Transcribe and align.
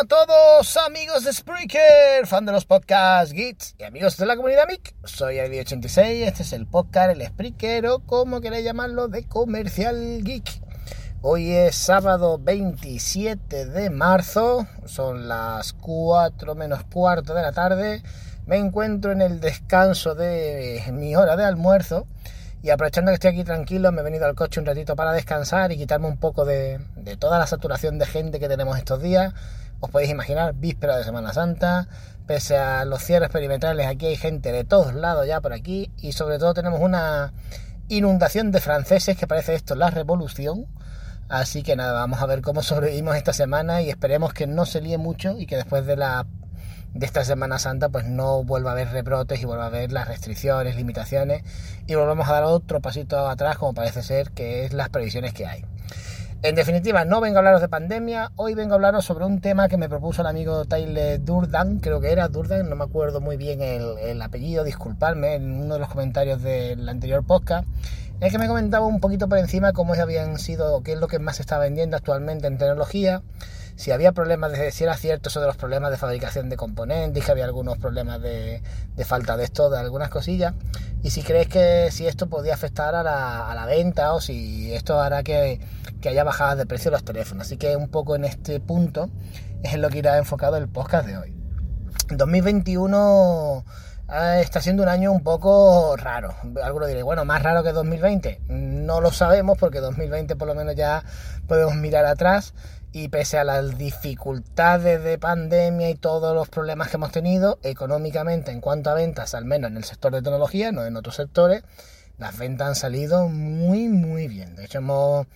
a 0.00 0.04
todos, 0.04 0.78
amigos 0.78 1.24
de 1.24 1.32
Spreaker, 1.34 2.26
fan 2.26 2.46
de 2.46 2.52
los 2.52 2.64
podcasts, 2.64 3.34
geeks 3.34 3.74
y 3.78 3.84
amigos 3.84 4.16
de 4.16 4.24
la 4.24 4.34
comunidad 4.34 4.66
MIC. 4.66 4.94
Soy 5.04 5.34
ID86, 5.34 6.26
este 6.26 6.42
es 6.42 6.54
el 6.54 6.66
podcast, 6.66 7.10
el 7.10 7.26
Spreaker 7.26 7.86
o 7.88 7.98
como 7.98 8.40
queréis 8.40 8.64
llamarlo, 8.64 9.08
de 9.08 9.26
Comercial 9.26 10.22
Geek. 10.24 10.62
Hoy 11.20 11.52
es 11.52 11.76
sábado 11.76 12.38
27 12.38 13.66
de 13.66 13.90
marzo, 13.90 14.66
son 14.86 15.28
las 15.28 15.74
4 15.74 16.54
menos 16.54 16.82
cuarto 16.84 17.34
de 17.34 17.42
la 17.42 17.52
tarde. 17.52 18.02
Me 18.46 18.56
encuentro 18.56 19.12
en 19.12 19.20
el 19.20 19.38
descanso 19.38 20.14
de 20.14 20.82
mi 20.92 21.14
hora 21.14 21.36
de 21.36 21.44
almuerzo 21.44 22.06
y 22.62 22.68
aprovechando 22.68 23.10
que 23.10 23.14
estoy 23.14 23.30
aquí 23.30 23.44
tranquilo, 23.44 23.90
me 23.90 24.02
he 24.02 24.04
venido 24.04 24.26
al 24.26 24.34
coche 24.34 24.60
un 24.60 24.66
ratito 24.66 24.94
para 24.94 25.12
descansar 25.12 25.72
y 25.72 25.78
quitarme 25.78 26.08
un 26.08 26.18
poco 26.18 26.44
de, 26.44 26.78
toda 27.18 27.38
la 27.38 27.46
saturación 27.46 27.98
de 27.98 28.04
gente 28.04 28.38
que 28.38 28.48
tenemos 28.48 28.76
estos 28.76 29.02
días. 29.02 29.32
Os 29.80 29.90
podéis 29.90 30.10
imaginar, 30.10 30.52
víspera 30.54 30.98
de 30.98 31.04
Semana 31.04 31.32
Santa, 31.32 31.88
pese 32.26 32.58
a 32.58 32.84
los 32.84 33.02
cierres 33.02 33.30
perimetrales, 33.30 33.86
aquí 33.86 34.04
hay 34.06 34.16
gente 34.16 34.52
de 34.52 34.62
todos 34.62 34.94
lados 34.94 35.26
ya 35.26 35.40
por 35.40 35.54
aquí 35.54 35.90
y 35.96 36.12
sobre 36.12 36.38
todo 36.38 36.52
tenemos 36.52 36.80
una 36.80 37.32
inundación 37.88 38.52
de 38.52 38.60
franceses 38.60 39.16
que 39.16 39.26
parece 39.26 39.54
esto 39.54 39.74
la 39.74 39.88
revolución. 39.88 40.66
Así 41.30 41.62
que 41.62 41.76
nada, 41.76 41.94
vamos 41.94 42.20
a 42.20 42.26
ver 42.26 42.42
cómo 42.42 42.62
sobrevivimos 42.62 43.16
esta 43.16 43.32
semana 43.32 43.80
y 43.80 43.88
esperemos 43.88 44.34
que 44.34 44.46
no 44.46 44.66
se 44.66 44.82
líe 44.82 44.98
mucho 44.98 45.38
y 45.38 45.46
que 45.46 45.56
después 45.56 45.86
de 45.86 45.96
la 45.96 46.26
de 46.92 47.06
esta 47.06 47.24
Semana 47.24 47.58
Santa 47.58 47.88
pues 47.88 48.04
no 48.04 48.44
vuelva 48.44 48.70
a 48.70 48.72
haber 48.72 48.88
rebrotes 48.90 49.40
y 49.40 49.46
vuelva 49.46 49.64
a 49.64 49.68
haber 49.68 49.92
las 49.92 50.08
restricciones, 50.08 50.76
limitaciones 50.76 51.42
y 51.86 51.94
volvamos 51.94 52.28
a 52.28 52.32
dar 52.32 52.44
otro 52.44 52.80
pasito 52.80 53.28
atrás 53.28 53.56
como 53.56 53.74
parece 53.74 54.02
ser 54.02 54.32
que 54.32 54.64
es 54.64 54.74
las 54.74 54.90
previsiones 54.90 55.32
que 55.32 55.46
hay. 55.46 55.64
En 56.42 56.54
definitiva, 56.54 57.04
no 57.04 57.20
vengo 57.20 57.36
a 57.36 57.40
hablaros 57.40 57.60
de 57.60 57.68
pandemia, 57.68 58.32
hoy 58.36 58.54
vengo 58.54 58.72
a 58.72 58.76
hablaros 58.76 59.04
sobre 59.04 59.26
un 59.26 59.42
tema 59.42 59.68
que 59.68 59.76
me 59.76 59.90
propuso 59.90 60.22
el 60.22 60.26
amigo 60.26 60.64
Tyler 60.64 61.22
Durdan, 61.22 61.80
creo 61.80 62.00
que 62.00 62.12
era 62.12 62.28
Durdan, 62.28 62.66
no 62.70 62.76
me 62.76 62.84
acuerdo 62.84 63.20
muy 63.20 63.36
bien 63.36 63.60
el, 63.60 63.98
el 63.98 64.22
apellido, 64.22 64.64
disculpadme, 64.64 65.34
en 65.34 65.60
uno 65.60 65.74
de 65.74 65.80
los 65.80 65.90
comentarios 65.90 66.40
del 66.40 66.88
anterior 66.88 67.26
podcast, 67.26 67.68
en 68.20 68.22
el 68.22 68.30
que 68.30 68.38
me 68.38 68.48
comentaba 68.48 68.86
un 68.86 69.00
poquito 69.00 69.28
por 69.28 69.36
encima 69.36 69.74
cómo 69.74 69.92
habían 69.92 70.38
sido, 70.38 70.82
qué 70.82 70.94
es 70.94 70.98
lo 70.98 71.08
que 71.08 71.18
más 71.18 71.36
se 71.36 71.42
está 71.42 71.58
vendiendo 71.58 71.98
actualmente 71.98 72.46
en 72.46 72.56
tecnología, 72.56 73.20
si 73.76 73.92
había 73.92 74.12
problemas, 74.12 74.52
de, 74.52 74.72
si 74.72 74.84
era 74.84 74.94
cierto 74.96 75.30
eso 75.30 75.40
de 75.40 75.46
los 75.46 75.56
problemas 75.56 75.90
de 75.90 75.96
fabricación 75.96 76.48
de 76.50 76.56
componentes, 76.56 77.24
que 77.24 77.32
había 77.32 77.46
algunos 77.46 77.78
problemas 77.78 78.20
de, 78.20 78.62
falta 79.04 79.38
de 79.38 79.44
esto, 79.44 79.70
de 79.70 79.78
algunas 79.78 80.10
cosillas, 80.10 80.54
y 81.02 81.10
si 81.10 81.22
crees 81.22 81.48
que 81.48 81.90
si 81.90 82.06
esto 82.06 82.28
podía 82.28 82.52
afectar 82.52 82.94
a 82.94 83.02
la, 83.02 83.66
venta 83.66 84.12
o 84.12 84.20
si 84.20 84.74
esto 84.74 85.00
hará 85.00 85.22
que, 85.22 85.60
haya 86.08 86.24
bajadas 86.24 86.58
de 86.58 86.66
precio 86.66 86.90
los 86.90 87.04
teléfonos. 87.04 87.46
Así 87.46 87.56
que 87.56 87.76
un 87.76 87.88
poco 87.88 88.16
en 88.16 88.24
este 88.24 88.60
punto 88.60 89.10
es 89.62 89.74
en 89.74 89.82
lo 89.82 89.88
que 89.90 89.98
irá 89.98 90.18
enfocado 90.18 90.56
el 90.56 90.68
podcast 90.68 91.06
de 91.06 91.18
hoy. 91.18 91.34
2021 92.10 93.64
ah, 94.08 94.40
está 94.40 94.60
siendo 94.60 94.82
un 94.82 94.88
año 94.88 95.12
un 95.12 95.22
poco 95.22 95.96
raro. 95.96 96.34
Algunos 96.62 96.88
diré, 96.88 97.02
bueno, 97.02 97.24
más 97.24 97.42
raro 97.42 97.62
que 97.62 97.72
2020. 97.72 98.40
No 98.48 99.00
lo 99.00 99.12
sabemos 99.12 99.58
porque 99.58 99.80
2020 99.80 100.36
por 100.36 100.48
lo 100.48 100.54
menos 100.54 100.74
ya 100.74 101.04
podemos 101.46 101.74
mirar 101.76 102.06
atrás 102.06 102.54
y 102.92 103.08
pese 103.08 103.38
a 103.38 103.44
las 103.44 103.78
dificultades 103.78 105.02
de 105.04 105.18
pandemia 105.18 105.90
y 105.90 105.94
todos 105.94 106.34
los 106.34 106.48
problemas 106.48 106.88
que 106.88 106.96
hemos 106.96 107.12
tenido 107.12 107.58
económicamente 107.62 108.50
en 108.50 108.60
cuanto 108.60 108.90
a 108.90 108.94
ventas, 108.94 109.34
al 109.34 109.44
menos 109.44 109.70
en 109.70 109.76
el 109.76 109.84
sector 109.84 110.12
de 110.12 110.22
tecnología, 110.22 110.72
no 110.72 110.84
en 110.84 110.96
otros 110.96 111.14
sectores, 111.16 111.62
las 112.18 112.36
ventas 112.36 112.68
han 112.68 112.74
salido 112.74 113.28
muy 113.28 113.88
muy 113.88 114.26
bien. 114.26 114.56
De 114.56 114.64
hecho 114.64 114.78
hemos 114.78 115.26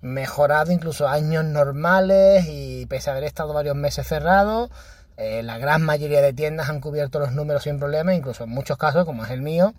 mejorado 0.00 0.72
incluso 0.72 1.08
años 1.08 1.44
normales 1.44 2.46
y 2.48 2.86
pese 2.86 3.10
a 3.10 3.12
haber 3.12 3.24
estado 3.24 3.52
varios 3.52 3.76
meses 3.76 4.06
cerrados, 4.06 4.70
eh, 5.16 5.42
la 5.42 5.58
gran 5.58 5.82
mayoría 5.82 6.22
de 6.22 6.32
tiendas 6.32 6.70
han 6.70 6.80
cubierto 6.80 7.18
los 7.18 7.32
números 7.32 7.64
sin 7.64 7.78
problema, 7.78 8.14
incluso 8.14 8.44
en 8.44 8.50
muchos 8.50 8.78
casos, 8.78 9.04
como 9.04 9.24
es 9.24 9.30
el 9.30 9.42
mío, 9.42 9.74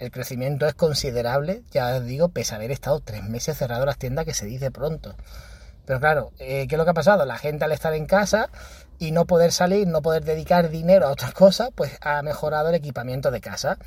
el 0.00 0.10
crecimiento 0.10 0.66
es 0.66 0.74
considerable, 0.74 1.62
ya 1.70 1.96
os 1.96 2.04
digo, 2.04 2.30
pese 2.30 2.54
a 2.54 2.56
haber 2.56 2.70
estado 2.70 3.00
tres 3.00 3.22
meses 3.22 3.56
cerrados 3.56 3.86
las 3.86 3.98
tiendas, 3.98 4.24
que 4.24 4.34
se 4.34 4.46
dice 4.46 4.70
pronto. 4.70 5.14
Pero 5.84 6.00
claro, 6.00 6.32
eh, 6.38 6.66
¿qué 6.68 6.74
es 6.74 6.78
lo 6.78 6.84
que 6.84 6.90
ha 6.90 6.94
pasado? 6.94 7.24
La 7.26 7.38
gente 7.38 7.64
al 7.64 7.72
estar 7.72 7.92
en 7.94 8.06
casa 8.06 8.48
y 8.98 9.12
no 9.12 9.26
poder 9.26 9.52
salir, 9.52 9.86
no 9.86 10.02
poder 10.02 10.24
dedicar 10.24 10.70
dinero 10.70 11.06
a 11.06 11.10
otras 11.10 11.32
cosas, 11.34 11.70
pues 11.74 11.98
ha 12.00 12.22
mejorado 12.22 12.68
el 12.70 12.74
equipamiento 12.74 13.30
de 13.30 13.40
casa. 13.40 13.78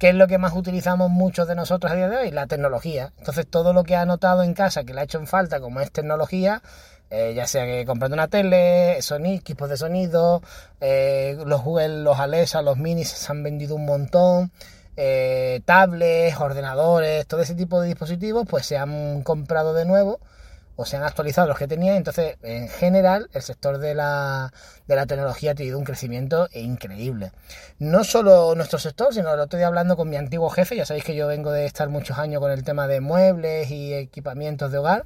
¿Qué 0.00 0.08
es 0.08 0.14
lo 0.14 0.28
que 0.28 0.38
más 0.38 0.54
utilizamos 0.56 1.10
muchos 1.10 1.46
de 1.46 1.54
nosotros 1.54 1.92
a 1.92 1.94
día 1.94 2.08
de 2.08 2.16
hoy? 2.16 2.30
La 2.30 2.46
tecnología. 2.46 3.12
Entonces 3.18 3.46
todo 3.46 3.74
lo 3.74 3.84
que 3.84 3.96
ha 3.96 4.06
notado 4.06 4.42
en 4.42 4.54
casa 4.54 4.82
que 4.84 4.94
le 4.94 5.02
ha 5.02 5.04
hecho 5.04 5.18
en 5.18 5.26
falta, 5.26 5.60
como 5.60 5.78
es 5.80 5.92
tecnología, 5.92 6.62
eh, 7.10 7.34
ya 7.36 7.46
sea 7.46 7.66
que 7.66 7.84
comprando 7.84 8.14
una 8.14 8.28
tele, 8.28 9.02
sonido, 9.02 9.36
equipos 9.36 9.68
de 9.68 9.76
sonido, 9.76 10.40
eh, 10.80 11.36
los 11.44 11.62
Google, 11.62 12.02
los 12.02 12.18
Alexa, 12.18 12.62
los 12.62 12.78
minis 12.78 13.10
se 13.10 13.30
han 13.30 13.42
vendido 13.42 13.74
un 13.74 13.84
montón, 13.84 14.52
tablets, 15.66 16.40
ordenadores, 16.40 17.26
todo 17.26 17.42
ese 17.42 17.54
tipo 17.54 17.78
de 17.82 17.88
dispositivos, 17.88 18.46
pues 18.48 18.64
se 18.64 18.78
han 18.78 19.22
comprado 19.22 19.74
de 19.74 19.84
nuevo 19.84 20.18
o 20.80 20.86
se 20.86 20.96
han 20.96 21.02
actualizado 21.02 21.46
los 21.46 21.58
que 21.58 21.68
tenían. 21.68 21.96
Entonces, 21.96 22.38
en 22.42 22.66
general, 22.68 23.28
el 23.34 23.42
sector 23.42 23.76
de 23.76 23.94
la, 23.94 24.50
de 24.86 24.96
la 24.96 25.04
tecnología 25.04 25.50
ha 25.50 25.54
tenido 25.54 25.78
un 25.78 25.84
crecimiento 25.84 26.48
increíble. 26.54 27.32
No 27.78 28.02
solo 28.02 28.54
nuestro 28.54 28.78
sector, 28.78 29.12
sino 29.12 29.36
lo 29.36 29.42
estoy 29.42 29.60
hablando 29.60 29.94
con 29.94 30.08
mi 30.08 30.16
antiguo 30.16 30.48
jefe. 30.48 30.76
Ya 30.76 30.86
sabéis 30.86 31.04
que 31.04 31.14
yo 31.14 31.26
vengo 31.26 31.52
de 31.52 31.66
estar 31.66 31.90
muchos 31.90 32.16
años 32.16 32.40
con 32.40 32.50
el 32.50 32.64
tema 32.64 32.86
de 32.86 33.02
muebles 33.02 33.70
y 33.70 33.92
equipamientos 33.92 34.72
de 34.72 34.78
hogar. 34.78 35.04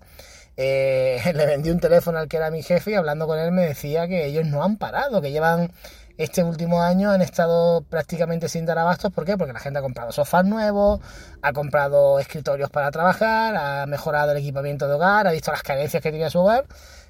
Eh, 0.57 1.21
le 1.35 1.47
vendí 1.47 1.71
un 1.71 1.81
teléfono 1.81 2.19
al 2.19 2.29
que 2.29 2.37
era 2.37 2.53
mi 2.53 2.63
jefe 2.63 2.93
y 2.93 2.95
hablando 2.95 3.27
con 3.27 3.41
él 3.41 3.51
me 3.51 3.67
decía 3.67 4.07
que 4.07 4.27
ellos 4.27 4.47
no 4.47 4.63
han 4.63 4.77
parado, 4.77 5.21
que 5.21 5.33
llevan 5.33 5.73
este 6.17 6.45
último 6.45 6.83
año 6.83 7.11
han 7.11 7.23
estado 7.23 7.83
prácticamente 7.83 8.49
sin 8.49 8.67
dar 8.67 8.79
abastos. 8.79 9.13
¿Por 9.13 9.25
qué? 9.25 9.37
Porque 9.37 9.53
la 9.53 9.59
gente 9.59 9.79
ha 9.79 9.83
comprado 9.83 10.13
sofás 10.13 10.45
nuevos, 10.45 11.01
ha 11.43 11.53
comprado 11.53 12.19
escritorios 12.19 12.71
para 12.71 12.91
trabajar, 12.91 13.57
ha 13.57 13.87
mejorado 13.87 14.33
el 14.33 14.39
equipamiento 14.39 14.87
de 14.87 14.95
hogar, 14.95 15.27
ha 15.27 15.33
visto 15.33 15.51
las 15.51 15.63
carencias 15.63 16.03
que 16.03 16.13
tenía 16.13 16.31
su 16.31 16.41
hogar 16.41 16.67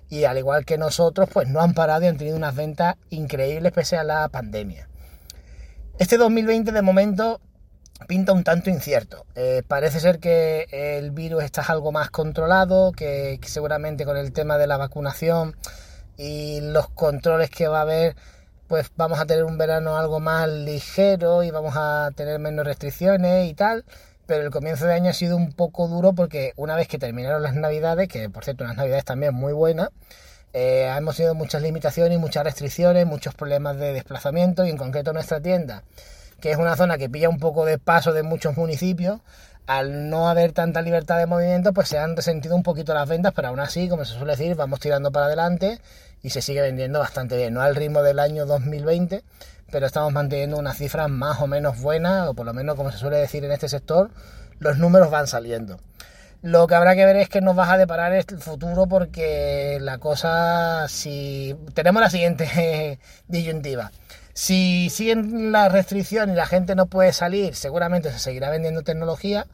y 0.09 0.25
al 0.25 0.39
igual 0.39 0.65
que 0.65 0.79
nosotros, 0.79 1.29
pues 1.33 1.49
no 1.49 1.61
han 1.61 1.75
parado 1.75 2.05
y 2.05 2.09
han 2.09 2.17
tenido 2.17 2.37
unas 2.37 2.55
ventas 2.55 2.97
increíbles 3.11 3.73
pese 3.73 3.97
a 3.97 4.05
la 4.05 4.29
pandemia. 4.29 4.89
Este 5.99 6.17
2020 6.17 6.73
de 6.73 6.83
momento 6.83 7.41
pinta 8.09 8.33
un 8.33 8.45
tanto 8.45 8.71
incierto. 8.71 9.27
Eh, 9.35 9.63
parece 9.67 10.01
ser 10.01 10.19
que 10.19 10.67
el 10.71 11.11
virus 11.11 11.45
está 11.45 11.63
algo 11.63 11.93
más 11.93 12.11
controlado, 12.11 12.93
que 12.93 13.39
seguramente 13.45 14.05
con 14.05 14.17
el 14.17 14.33
tema 14.33 14.59
de 14.59 14.67
la 14.67 14.77
vacunación 14.77 15.57
y 16.17 16.61
los 16.61 16.89
controles 16.91 17.51
que 17.51 17.69
va 17.69 17.79
a 17.79 17.83
haber 17.83 18.17
pues 18.69 18.91
vamos 18.97 19.21
a 19.21 19.27
tener 19.27 19.45
un 19.45 19.59
verano 19.59 19.97
algo 19.97 20.21
más 20.21 20.49
ligero 20.49 21.43
y 21.43 21.51
vamos 21.51 21.75
a 21.77 22.11
tener 22.15 22.39
menos 22.39 22.67
restricciones 22.67 23.49
y 23.49 23.55
tal. 23.55 23.85
Pero 24.27 24.43
el 24.43 24.51
comienzo 24.51 24.87
de 24.87 24.95
año 24.95 25.11
ha 25.11 25.13
sido 25.13 25.37
un 25.37 25.53
poco 25.53 25.87
duro 25.87 26.15
porque 26.15 26.53
una 26.57 26.77
vez 26.77 26.89
que 26.89 26.99
terminaron 26.99 27.43
las 27.43 27.55
navidades, 27.55 28.09
que 28.09 28.31
por 28.31 28.45
cierto 28.45 28.65
unas 28.65 28.77
navidades 28.77 29.05
también 29.05 29.35
muy 29.35 29.53
buenas, 29.53 29.91
eh, 30.55 30.91
hemos 30.97 31.17
tenido 31.17 31.35
muchas 31.35 31.63
limitaciones 31.63 32.19
muchas 32.19 32.45
restricciones, 32.45 33.07
muchos 33.07 33.35
problemas 33.35 33.77
de 33.77 33.93
desplazamiento 33.93 34.65
y 34.65 34.71
en 34.71 34.77
concreto 34.77 35.13
nuestra 35.13 35.41
tienda, 35.41 35.83
que 36.41 36.53
es 36.53 36.57
una 36.57 36.77
zona 36.77 36.97
que 36.97 37.11
pilla 37.11 37.29
un 37.29 37.39
poco 37.39 37.65
de 37.67 37.79
paso 37.79 38.13
de 38.13 38.23
muchos 38.23 38.57
municipios, 38.57 39.21
al 39.67 40.11
no 40.11 40.29
haber 40.29 40.53
tanta 40.53 40.81
libertad 40.81 41.19
de 41.19 41.27
movimiento, 41.27 41.73
pues 41.73 41.89
se 41.89 41.99
han 41.99 42.17
resentido 42.17 42.55
un 42.55 42.63
poquito 42.63 42.95
las 42.95 43.09
ventas, 43.09 43.33
pero 43.35 43.49
aún 43.49 43.61
así, 43.61 43.89
como 43.89 44.05
se 44.05 44.15
suele 44.15 44.33
decir, 44.37 44.55
vamos 44.55 44.81
tirando 44.81 45.11
para 45.11 45.27
adelante 45.27 45.81
y 46.25 46.31
se 46.31 46.41
sigue 46.41 46.63
vendiendo 46.63 46.99
bastante 46.99 47.37
bien. 47.37 47.53
No 47.53 47.61
al 47.61 47.77
ritmo 47.77 48.03
del 48.03 48.19
año 48.19 48.47
2020, 48.47 49.23
pero 49.71 49.87
estamos 49.87 50.11
manteniendo 50.13 50.57
unas 50.57 50.79
cifras 50.79 51.11
más 51.11 51.41
o 51.41 51.47
menos 51.47 51.81
buenas, 51.81 52.29
o 52.29 52.35
por 52.35 52.47
lo 52.47 52.55
menos 52.55 52.77
como 52.77 52.91
se 52.91 52.99
suele 52.99 53.19
decir 53.19 53.45
en 53.45 53.53
este 53.53 53.69
sector, 53.69 54.11
los 54.59 54.79
números 54.79 55.11
van 55.11 55.27
saliendo. 55.27 55.79
Lo 56.41 56.67
que 56.67 56.75
habrá 56.75 56.95
que 56.95 57.05
ver 57.05 57.17
es 57.17 57.29
que 57.29 57.43
nos 57.43 57.57
va 57.57 57.71
a 57.71 57.77
deparar 57.77 58.13
el 58.15 58.25
futuro 58.39 58.87
porque 58.87 59.79
la 59.83 59.99
cosa, 59.99 60.89
si 60.89 61.55
tenemos 61.75 62.01
la 62.01 62.11
siguiente 62.11 62.99
disyuntiva. 63.29 63.93
Si 64.33 64.89
siguen 64.91 65.53
las 65.53 65.71
restricciones 65.71 66.35
y 66.35 66.37
la 66.37 66.47
gente 66.47 66.75
no 66.75 66.87
puede 66.87 67.13
salir, 67.13 67.55
seguramente 67.55 68.11
se 68.11 68.19
seguirá 68.19 68.49
vendiendo 68.49 68.83
tecnología, 68.83 69.47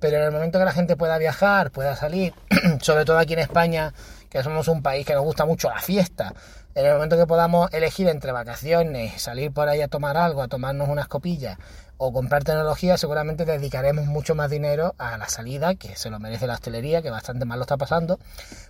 pero 0.00 0.18
en 0.18 0.24
el 0.24 0.32
momento 0.32 0.58
que 0.58 0.64
la 0.64 0.72
gente 0.72 0.96
pueda 0.96 1.18
viajar, 1.18 1.70
pueda 1.70 1.94
salir, 1.94 2.34
sobre 2.80 3.04
todo 3.04 3.18
aquí 3.18 3.34
en 3.34 3.38
España, 3.38 3.94
que 4.28 4.42
somos 4.42 4.68
un 4.68 4.82
país 4.82 5.06
que 5.06 5.14
nos 5.14 5.24
gusta 5.24 5.44
mucho 5.44 5.68
la 5.68 5.80
fiesta, 5.80 6.34
en 6.74 6.84
el 6.84 6.92
momento 6.92 7.16
que 7.16 7.26
podamos 7.26 7.72
elegir 7.72 8.06
entre 8.08 8.32
vacaciones, 8.32 9.22
salir 9.22 9.50
por 9.50 9.68
ahí 9.68 9.80
a 9.80 9.88
tomar 9.88 10.18
algo, 10.18 10.42
a 10.42 10.48
tomarnos 10.48 10.90
unas 10.90 11.08
copillas 11.08 11.56
o 11.96 12.12
comprar 12.12 12.44
tecnología, 12.44 12.98
seguramente 12.98 13.46
dedicaremos 13.46 14.04
mucho 14.04 14.34
más 14.34 14.50
dinero 14.50 14.94
a 14.98 15.16
la 15.16 15.26
salida, 15.28 15.74
que 15.74 15.96
se 15.96 16.10
lo 16.10 16.18
merece 16.18 16.46
la 16.46 16.52
hostelería, 16.52 17.00
que 17.00 17.08
bastante 17.08 17.46
mal 17.46 17.58
lo 17.58 17.62
está 17.62 17.78
pasando, 17.78 18.18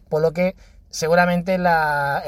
por 0.09 0.23
lo 0.23 0.33
que 0.33 0.55
seguramente 0.89 1.59
la, 1.59 2.23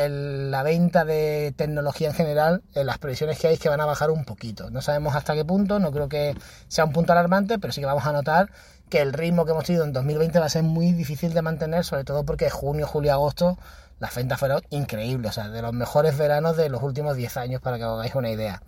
venta 0.64 1.04
de 1.04 1.54
tecnología 1.56 2.08
en 2.08 2.14
general, 2.14 2.62
en 2.74 2.86
las 2.86 2.98
previsiones 2.98 3.38
que 3.38 3.46
hay 3.46 3.54
es 3.54 3.60
que 3.60 3.68
van 3.68 3.80
a 3.80 3.86
bajar 3.86 4.10
un 4.10 4.24
poquito. 4.24 4.70
No 4.70 4.82
sabemos 4.82 5.14
hasta 5.14 5.34
qué 5.34 5.44
punto, 5.44 5.78
no 5.78 5.92
creo 5.92 6.08
que 6.08 6.34
sea 6.66 6.84
un 6.84 6.92
punto 6.92 7.12
alarmante, 7.12 7.58
pero 7.58 7.72
sí 7.72 7.80
que 7.80 7.86
vamos 7.86 8.04
a 8.04 8.12
notar 8.12 8.50
que 8.88 9.00
el 9.00 9.12
ritmo 9.12 9.44
que 9.44 9.52
hemos 9.52 9.64
tenido 9.64 9.84
en 9.84 9.92
2020 9.92 10.38
va 10.38 10.46
a 10.46 10.50
ser 10.50 10.62
muy 10.62 10.92
difícil 10.92 11.34
de 11.34 11.42
mantener, 11.42 11.84
sobre 11.84 12.04
todo 12.04 12.24
porque 12.24 12.50
junio, 12.50 12.86
julio, 12.86 13.12
agosto 13.12 13.58
las 14.00 14.14
ventas 14.14 14.38
fueron 14.38 14.62
increíbles, 14.70 15.32
o 15.32 15.34
sea, 15.34 15.48
de 15.48 15.60
los 15.60 15.72
mejores 15.72 16.16
veranos 16.16 16.56
de 16.56 16.68
los 16.68 16.82
últimos 16.82 17.16
10 17.16 17.36
años, 17.36 17.60
para 17.60 17.78
que 17.78 17.84
os 17.84 17.98
hagáis 17.98 18.14
una 18.14 18.30
idea. 18.30 18.62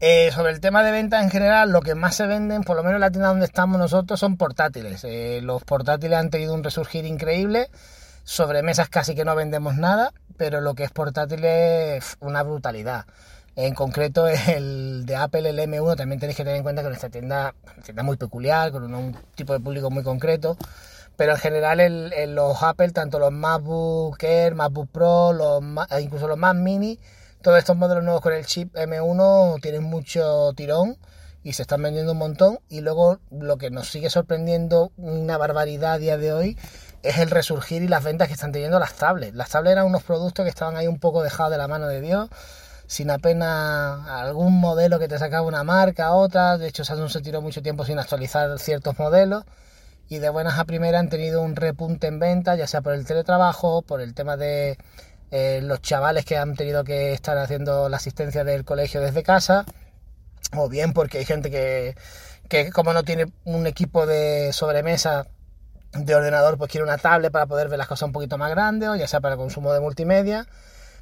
Eh, 0.00 0.30
sobre 0.32 0.52
el 0.52 0.60
tema 0.60 0.82
de 0.82 0.90
ventas 0.90 1.22
en 1.22 1.30
general, 1.30 1.70
lo 1.70 1.80
que 1.80 1.94
más 1.94 2.14
se 2.14 2.26
venden, 2.26 2.62
por 2.62 2.76
lo 2.76 2.82
menos 2.82 2.96
en 2.96 3.00
la 3.00 3.10
tienda 3.10 3.28
donde 3.28 3.46
estamos 3.46 3.78
nosotros, 3.78 4.20
son 4.20 4.36
portátiles. 4.36 5.02
Eh, 5.04 5.40
los 5.42 5.64
portátiles 5.64 6.18
han 6.18 6.30
tenido 6.30 6.52
un 6.52 6.62
resurgir 6.62 7.06
increíble. 7.06 7.70
Sobre 8.24 8.62
mesas 8.62 8.88
casi 8.88 9.14
que 9.14 9.24
no 9.24 9.34
vendemos 9.34 9.76
nada, 9.76 10.12
pero 10.36 10.60
lo 10.60 10.74
que 10.74 10.84
es 10.84 10.90
portátil 10.90 11.44
es 11.44 12.16
una 12.20 12.42
brutalidad. 12.42 13.06
En 13.56 13.74
concreto 13.74 14.26
el 14.28 15.06
de 15.06 15.16
Apple, 15.16 15.48
el 15.48 15.58
M1, 15.58 15.96
también 15.96 16.18
tenéis 16.18 16.36
que 16.36 16.44
tener 16.44 16.56
en 16.56 16.62
cuenta 16.64 16.82
que 16.82 16.88
nuestra 16.88 17.08
tienda 17.08 17.54
es 17.66 17.74
una 17.74 17.82
tienda 17.84 18.02
muy 18.02 18.16
peculiar, 18.16 18.72
con 18.72 18.92
un 18.92 19.16
tipo 19.34 19.52
de 19.52 19.60
público 19.60 19.90
muy 19.90 20.02
concreto. 20.02 20.56
Pero 21.16 21.32
en 21.32 21.38
general 21.38 21.78
el, 21.78 22.34
los 22.34 22.60
Apple, 22.62 22.90
tanto 22.90 23.20
los 23.20 23.30
MacBook 23.30 24.20
Air, 24.22 24.56
MacBook 24.56 24.88
Pro, 24.90 25.32
los, 25.32 25.62
incluso 26.00 26.26
los 26.26 26.36
Mac 26.36 26.56
Mini, 26.56 26.98
todos 27.40 27.58
estos 27.58 27.76
modelos 27.76 28.02
nuevos 28.02 28.20
con 28.20 28.32
el 28.32 28.44
chip 28.46 28.74
M1 28.74 29.60
tienen 29.60 29.84
mucho 29.84 30.52
tirón 30.56 30.96
y 31.44 31.52
se 31.52 31.62
están 31.62 31.82
vendiendo 31.82 32.12
un 32.12 32.18
montón. 32.18 32.58
Y 32.68 32.80
luego 32.80 33.20
lo 33.30 33.58
que 33.58 33.70
nos 33.70 33.88
sigue 33.88 34.10
sorprendiendo 34.10 34.90
una 34.96 35.38
barbaridad 35.38 35.92
a 35.92 35.98
día 35.98 36.18
de 36.18 36.32
hoy 36.32 36.58
es 37.04 37.18
el 37.18 37.30
resurgir 37.30 37.82
y 37.82 37.88
las 37.88 38.02
ventas 38.02 38.26
que 38.26 38.34
están 38.34 38.50
teniendo 38.50 38.80
las 38.80 38.94
tablets. 38.94 39.36
Las 39.36 39.50
tablets 39.50 39.72
eran 39.72 39.86
unos 39.86 40.02
productos 40.02 40.42
que 40.42 40.48
estaban 40.48 40.76
ahí 40.76 40.88
un 40.88 40.98
poco 40.98 41.22
dejados 41.22 41.52
de 41.52 41.58
la 41.58 41.68
mano 41.68 41.86
de 41.86 42.00
Dios, 42.00 42.30
sin 42.86 43.10
apenas 43.10 44.08
algún 44.08 44.60
modelo 44.60 44.98
que 44.98 45.08
te 45.08 45.18
sacaba 45.18 45.46
una 45.46 45.64
marca, 45.64 46.12
otra. 46.12 46.58
De 46.58 46.68
hecho, 46.68 46.84
Samsung 46.84 47.10
se 47.10 47.20
tiró 47.20 47.40
mucho 47.40 47.62
tiempo 47.62 47.84
sin 47.84 47.98
actualizar 47.98 48.58
ciertos 48.58 48.98
modelos. 48.98 49.44
Y 50.08 50.18
de 50.18 50.28
buenas 50.28 50.58
a 50.58 50.64
primeras 50.64 51.00
han 51.00 51.08
tenido 51.08 51.40
un 51.40 51.56
repunte 51.56 52.06
en 52.08 52.18
venta, 52.18 52.56
ya 52.56 52.66
sea 52.66 52.82
por 52.82 52.92
el 52.92 53.06
teletrabajo, 53.06 53.82
por 53.82 54.00
el 54.00 54.14
tema 54.14 54.36
de 54.36 54.76
eh, 55.30 55.60
los 55.62 55.80
chavales 55.80 56.24
que 56.24 56.36
han 56.36 56.54
tenido 56.54 56.84
que 56.84 57.12
estar 57.12 57.36
haciendo 57.38 57.88
la 57.88 57.96
asistencia 57.96 58.44
del 58.44 58.64
colegio 58.64 59.00
desde 59.00 59.22
casa, 59.22 59.64
o 60.54 60.68
bien 60.68 60.92
porque 60.92 61.18
hay 61.18 61.24
gente 61.24 61.50
que, 61.50 61.96
que 62.48 62.70
como 62.70 62.92
no 62.92 63.02
tiene 63.02 63.32
un 63.44 63.66
equipo 63.66 64.06
de 64.06 64.52
sobremesa 64.52 65.26
de 65.92 66.14
ordenador, 66.14 66.58
pues 66.58 66.70
quiere 66.70 66.84
una 66.84 66.98
tablet 66.98 67.32
para 67.32 67.46
poder 67.46 67.68
ver 67.68 67.78
las 67.78 67.88
cosas 67.88 68.06
un 68.06 68.12
poquito 68.12 68.38
más 68.38 68.50
grandes, 68.50 68.88
o 68.88 68.96
ya 68.96 69.08
sea 69.08 69.20
para 69.20 69.36
consumo 69.36 69.72
de 69.72 69.80
multimedia. 69.80 70.46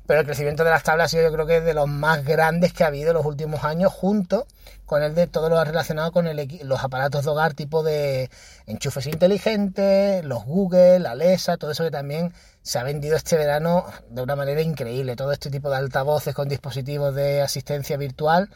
Pero 0.06 0.20
el 0.20 0.26
crecimiento 0.26 0.64
de 0.64 0.70
las 0.70 0.82
tablets 0.82 1.06
ha 1.06 1.08
sido 1.08 1.22
yo 1.22 1.32
creo 1.32 1.46
que 1.46 1.60
de 1.60 1.74
los 1.74 1.88
más 1.88 2.24
grandes 2.24 2.72
que 2.72 2.82
ha 2.82 2.88
habido 2.88 3.10
en 3.10 3.16
los 3.16 3.26
últimos 3.26 3.64
años, 3.64 3.92
junto 3.92 4.46
con 4.84 5.02
el 5.02 5.14
de 5.14 5.26
todo 5.26 5.48
lo 5.48 5.62
relacionado 5.64 6.12
con 6.12 6.28
los 6.34 6.84
aparatos 6.84 7.24
de 7.24 7.30
hogar 7.30 7.54
tipo 7.54 7.82
de 7.82 8.28
enchufes 8.66 9.06
inteligentes, 9.06 10.24
los 10.24 10.44
Google, 10.44 11.06
Alexa, 11.06 11.56
todo 11.56 11.70
eso 11.70 11.84
que 11.84 11.90
también 11.90 12.34
se 12.62 12.78
ha 12.78 12.82
vendido 12.82 13.16
este 13.16 13.36
verano 13.36 13.86
de 14.10 14.22
una 14.22 14.36
manera 14.36 14.60
increíble. 14.60 15.16
Todo 15.16 15.32
este 15.32 15.50
tipo 15.50 15.70
de 15.70 15.76
altavoces 15.76 16.34
con 16.34 16.48
dispositivos 16.48 17.14
de 17.14 17.40
asistencia 17.40 17.96
virtual 17.96 18.50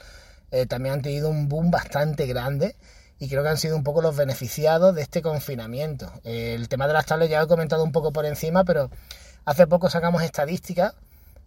eh, 0.51 0.67
también 0.67 0.97
han 0.97 1.03
tenido 1.03 1.29
un 1.29 1.49
boom 1.49 1.71
bastante 1.71 2.27
grande 2.27 2.77
y 3.19 3.29
creo 3.29 3.43
que 3.43 3.49
han 3.49 3.57
sido 3.57 3.77
un 3.77 3.85
poco 3.85 4.03
los 4.03 4.17
beneficiados 4.17 4.95
de 4.95 5.03
este 5.03 5.23
confinamiento. 5.23 6.13
el 6.25 6.69
tema 6.69 6.87
de 6.87 6.93
las 6.93 7.07
tablets 7.07 7.31
ya 7.31 7.41
he 7.41 7.47
comentado 7.47 7.83
un 7.83 7.93
poco 7.93 8.13
por 8.13 8.27
encima, 8.27 8.65
pero 8.65 8.91
hace 9.45 9.67
poco 9.67 9.89
sacamos 9.89 10.23
estadísticas 10.23 10.95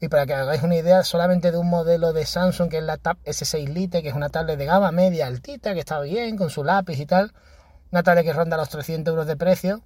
y 0.01 0.07
para 0.07 0.25
que 0.25 0.33
hagáis 0.33 0.63
una 0.63 0.75
idea, 0.75 1.03
solamente 1.03 1.51
de 1.51 1.57
un 1.57 1.69
modelo 1.69 2.13
de 2.13 2.25
Samsung 2.25 2.69
que 2.69 2.77
es 2.77 2.83
la 2.83 2.97
Tab 2.97 3.17
S6 3.25 3.67
Lite, 3.67 4.01
que 4.01 4.09
es 4.09 4.15
una 4.15 4.29
tablet 4.29 4.57
de 4.57 4.65
gama 4.65 4.91
media 4.91 5.27
altita, 5.27 5.73
que 5.73 5.81
está 5.81 5.99
bien, 5.99 6.37
con 6.37 6.49
su 6.49 6.63
lápiz 6.63 6.99
y 6.99 7.05
tal. 7.05 7.33
Una 7.91 8.03
tablet 8.03 8.25
que 8.25 8.33
ronda 8.33 8.55
los 8.55 8.69
300 8.69 9.11
euros 9.11 9.27
de 9.27 9.35
precio. 9.35 9.81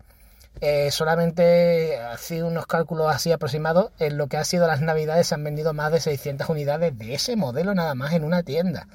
Eh, 0.61 0.91
solamente 0.91 1.99
así 1.99 2.41
unos 2.41 2.67
cálculos 2.67 3.13
así 3.13 3.31
aproximados, 3.31 3.91
en 3.97 4.17
lo 4.17 4.27
que 4.27 4.37
ha 4.37 4.45
sido 4.45 4.67
las 4.67 4.81
navidades 4.81 5.27
se 5.27 5.35
han 5.35 5.43
vendido 5.43 5.73
más 5.73 5.91
de 5.91 5.99
600 5.99 6.47
unidades 6.47 6.95
de 6.95 7.15
ese 7.15 7.35
modelo 7.35 7.73
nada 7.73 7.95
más 7.95 8.13
en 8.13 8.23
una 8.23 8.43
tienda. 8.43 8.87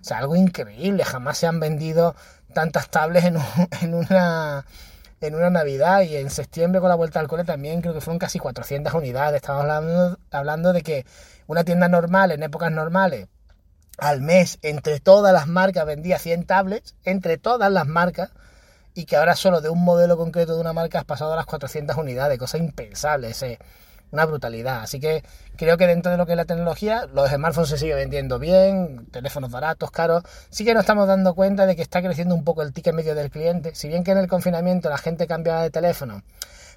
O 0.00 0.04
sea, 0.04 0.18
algo 0.18 0.34
increíble, 0.34 1.04
jamás 1.04 1.38
se 1.38 1.46
han 1.46 1.60
vendido 1.60 2.14
tantas 2.54 2.88
tablets 2.88 3.26
en, 3.26 3.36
en 3.82 3.94
una 3.94 4.64
en 5.26 5.34
una 5.34 5.50
Navidad 5.50 6.02
y 6.02 6.16
en 6.16 6.30
septiembre 6.30 6.80
con 6.80 6.88
la 6.88 6.94
vuelta 6.94 7.20
al 7.20 7.28
cole 7.28 7.44
también 7.44 7.80
creo 7.80 7.94
que 7.94 8.00
fueron 8.00 8.18
casi 8.18 8.38
400 8.38 8.92
unidades. 8.94 9.36
Estamos 9.36 9.62
hablando, 9.62 10.18
hablando 10.34 10.72
de 10.72 10.82
que 10.82 11.06
una 11.46 11.64
tienda 11.64 11.88
normal 11.88 12.30
en 12.32 12.42
épocas 12.42 12.70
normales 12.72 13.28
al 13.98 14.20
mes 14.20 14.58
entre 14.62 15.00
todas 15.00 15.32
las 15.32 15.46
marcas 15.46 15.86
vendía 15.86 16.18
100 16.18 16.46
tablets, 16.46 16.94
entre 17.04 17.38
todas 17.38 17.70
las 17.70 17.86
marcas, 17.86 18.30
y 18.94 19.06
que 19.06 19.16
ahora 19.16 19.36
solo 19.36 19.60
de 19.60 19.68
un 19.68 19.84
modelo 19.84 20.16
concreto 20.16 20.54
de 20.54 20.60
una 20.60 20.72
marca 20.72 20.98
has 20.98 21.04
pasado 21.04 21.32
a 21.32 21.36
las 21.36 21.46
400 21.46 21.96
unidades, 21.96 22.38
cosa 22.38 22.58
impensable. 22.58 23.30
Ese, 23.30 23.58
una 24.14 24.24
brutalidad. 24.24 24.80
Así 24.80 25.00
que 25.00 25.22
creo 25.56 25.76
que 25.76 25.86
dentro 25.86 26.10
de 26.10 26.16
lo 26.16 26.24
que 26.24 26.32
es 26.32 26.36
la 26.36 26.44
tecnología, 26.44 27.06
los 27.12 27.28
smartphones 27.30 27.68
se 27.68 27.78
siguen 27.78 27.96
vendiendo 27.96 28.38
bien, 28.38 29.06
teléfonos 29.10 29.50
baratos, 29.50 29.90
caros. 29.90 30.22
Sí 30.50 30.64
que 30.64 30.72
nos 30.72 30.82
estamos 30.82 31.06
dando 31.06 31.34
cuenta 31.34 31.66
de 31.66 31.76
que 31.76 31.82
está 31.82 32.00
creciendo 32.00 32.34
un 32.34 32.44
poco 32.44 32.62
el 32.62 32.72
ticket 32.72 32.94
medio 32.94 33.14
del 33.14 33.30
cliente. 33.30 33.74
Si 33.74 33.88
bien 33.88 34.04
que 34.04 34.12
en 34.12 34.18
el 34.18 34.28
confinamiento 34.28 34.88
la 34.88 34.98
gente 34.98 35.26
cambiaba 35.26 35.62
de 35.62 35.70
teléfono, 35.70 36.22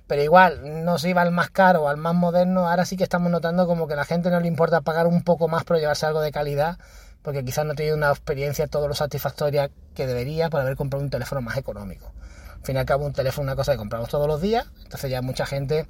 pero 0.07 0.23
igual 0.23 0.85
no 0.85 0.97
se 0.97 1.09
iba 1.09 1.21
al 1.21 1.31
más 1.31 1.49
caro 1.49 1.87
al 1.87 1.97
más 1.97 2.15
moderno, 2.15 2.67
ahora 2.69 2.85
sí 2.85 2.97
que 2.97 3.03
estamos 3.03 3.31
notando 3.31 3.67
como 3.67 3.87
que 3.87 3.93
a 3.93 3.97
la 3.97 4.05
gente 4.05 4.29
no 4.29 4.39
le 4.39 4.47
importa 4.47 4.81
pagar 4.81 5.07
un 5.07 5.21
poco 5.21 5.47
más 5.47 5.63
por 5.63 5.77
llevarse 5.77 6.05
algo 6.05 6.21
de 6.21 6.31
calidad, 6.31 6.77
porque 7.21 7.43
quizás 7.43 7.65
no 7.65 7.73
ha 7.73 7.75
tenido 7.75 7.95
una 7.95 8.09
experiencia 8.09 8.67
todo 8.67 8.87
lo 8.87 8.93
satisfactoria 8.93 9.69
que 9.93 10.07
debería 10.07 10.49
por 10.49 10.61
haber 10.61 10.75
comprado 10.75 11.03
un 11.03 11.09
teléfono 11.09 11.41
más 11.41 11.57
económico. 11.57 12.13
Al 12.55 12.63
fin 12.63 12.75
y 12.75 12.79
al 12.79 12.85
cabo, 12.85 13.05
un 13.05 13.13
teléfono 13.13 13.43
es 13.43 13.47
una 13.49 13.55
cosa 13.55 13.73
que 13.73 13.77
compramos 13.77 14.09
todos 14.09 14.27
los 14.27 14.41
días, 14.41 14.67
entonces 14.83 15.11
ya 15.11 15.21
mucha 15.21 15.45
gente 15.45 15.87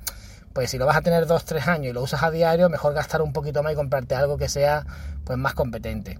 pues 0.58 0.72
si 0.72 0.80
lo 0.80 0.88
vas 0.88 0.98
a 0.98 1.02
tener 1.02 1.28
2-3 1.28 1.68
años 1.68 1.92
y 1.92 1.94
lo 1.94 2.02
usas 2.02 2.24
a 2.24 2.31
diario, 2.31 2.68
mejor 2.68 2.96
gastar 2.96 3.22
un 3.22 3.31
poquito 3.31 3.62
más 3.62 3.74
y 3.74 3.75
comprarte 3.75 4.16
algo 4.16 4.38
que 4.38 4.50
sea 4.50 4.88
pues 5.24 5.38
más 5.38 5.54
competente. 5.54 6.20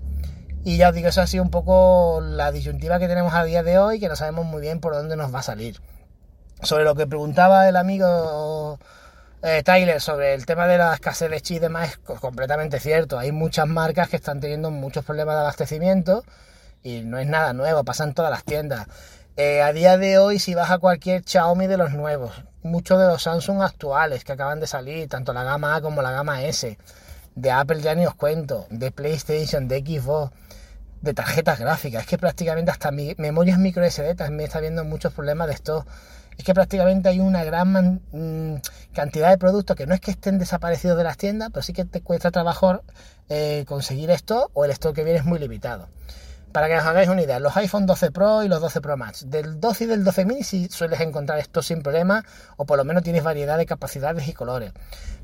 Y 0.64 0.78
ya 0.78 0.90
os 0.90 0.96
digo, 0.96 1.08
eso 1.08 1.22
ha 1.22 1.28
sido 1.28 1.44
un 1.44 1.50
poco 1.50 2.20
la 2.22 2.52
disyuntiva 2.52 3.00
que 3.00 3.08
tenemos 3.08 3.34
a 3.34 3.44
día 3.46 3.64
de 3.64 3.80
hoy, 3.80 4.00
que 4.00 4.10
no 4.10 4.16
sabemos 4.16 4.46
muy 4.46 4.62
bien 4.62 4.80
por 4.80 4.94
dónde 4.94 5.16
nos 5.16 5.34
va 5.34 5.40
a 5.40 5.42
salir. 5.42 5.82
Sobre 6.62 6.84
lo 6.84 6.96
que 6.96 7.08
preguntaba 7.08 7.70
el 7.70 7.76
amigo 7.76 8.80
eh, 9.44 9.62
Tyler 9.64 10.02
sobre 10.02 10.34
el 10.34 10.46
tema 10.46 10.68
de 10.68 10.78
la 10.80 10.94
escasez 10.96 11.30
de 11.30 11.40
chips 11.42 11.58
y 11.58 11.60
demás, 11.60 11.90
es 11.90 12.20
completamente 12.20 12.80
cierto. 12.80 13.20
Hay 13.20 13.32
muchas 13.32 13.68
marcas 13.68 14.10
que 14.10 14.16
están 14.16 14.40
teniendo 14.40 14.72
muchos 14.72 15.06
problemas 15.06 15.36
de 15.36 15.42
abastecimiento 15.42 16.24
y 16.84 17.02
no 17.02 17.20
es 17.20 17.28
nada 17.28 17.54
nuevo, 17.54 17.84
pasan 17.84 18.14
todas 18.14 18.32
las 18.32 18.44
tiendas. 18.44 18.88
Eh, 19.36 19.62
a 19.62 19.72
día 19.72 19.98
de 19.98 20.18
hoy, 20.18 20.40
si 20.40 20.56
vas 20.56 20.72
a 20.72 20.80
cualquier 20.80 21.24
Xiaomi 21.24 21.68
de 21.68 21.78
los 21.78 21.92
nuevos, 21.92 22.44
muchos 22.64 23.00
de 23.00 23.06
los 23.06 23.22
Samsung 23.22 23.62
actuales 23.62 24.24
que 24.24 24.32
acaban 24.32 24.60
de 24.60 24.66
salir, 24.66 25.08
tanto 25.08 25.32
la 25.34 25.44
gama 25.44 25.76
A 25.76 25.82
como 25.82 26.02
la 26.02 26.12
gama 26.12 26.44
S, 26.44 26.78
de 27.36 27.52
Apple 27.52 27.82
ya 27.82 27.94
ni 27.94 28.08
os 28.08 28.16
cuento, 28.16 28.66
de 28.72 28.92
PlayStation, 28.92 29.68
de 29.68 29.82
Xbox, 29.82 30.34
de 31.02 31.14
tarjetas 31.14 31.60
gráficas, 31.60 32.02
es 32.02 32.08
que 32.08 32.18
prácticamente 32.18 32.72
hasta 32.72 32.90
mi, 32.90 33.14
memorias 33.20 33.60
micro 33.60 33.86
SD 33.86 34.16
también 34.16 34.48
está 34.48 34.60
viendo 34.60 34.84
muchos 34.84 35.14
problemas 35.14 35.48
de 35.48 35.54
esto. 35.54 35.86
Es 36.38 36.44
que 36.44 36.54
prácticamente 36.54 37.10
hay 37.10 37.20
una 37.20 37.44
gran 37.44 38.02
mm, 38.12 38.62
cantidad 38.94 39.30
de 39.30 39.38
productos 39.38 39.76
que 39.76 39.88
no 39.88 39.94
es 39.94 40.02
que 40.02 40.12
estén 40.12 40.38
desaparecidos 40.38 40.98
de 40.98 41.04
las 41.04 41.18
tiendas, 41.18 41.50
pero 41.52 41.64
sí 41.64 41.74
que 41.74 41.86
te 41.86 42.02
cuesta 42.02 42.32
trabajo 42.32 42.82
eh, 43.30 43.66
conseguir 43.68 44.12
esto 44.12 44.52
o 44.54 44.66
el 44.66 44.72
stock 44.72 44.96
que 44.96 45.04
viene 45.04 45.20
es 45.20 45.26
muy 45.26 45.40
limitado. 45.40 45.88
Para 46.52 46.68
que 46.68 46.78
os 46.78 46.86
hagáis 46.86 47.10
una 47.10 47.22
idea, 47.22 47.40
los 47.40 47.56
iPhone 47.58 47.86
12 47.86 48.12
Pro 48.12 48.42
y 48.44 48.48
los 48.48 48.62
12 48.62 48.82
Pro 48.82 48.98
Max, 48.98 49.30
del 49.30 49.60
12 49.60 49.84
y 49.84 49.88
del 49.88 50.04
12 50.04 50.26
mini 50.26 50.44
si 50.44 50.68
sueles 50.70 51.02
encontrar 51.02 51.40
esto 51.40 51.62
sin 51.62 51.84
problema, 51.84 52.24
o 52.56 52.66
por 52.66 52.78
lo 52.78 52.86
menos 52.86 53.04
tienes 53.04 53.24
variedad 53.24 53.58
de 53.58 53.66
capacidades 53.66 54.28
y 54.28 54.34
colores. 54.34 54.72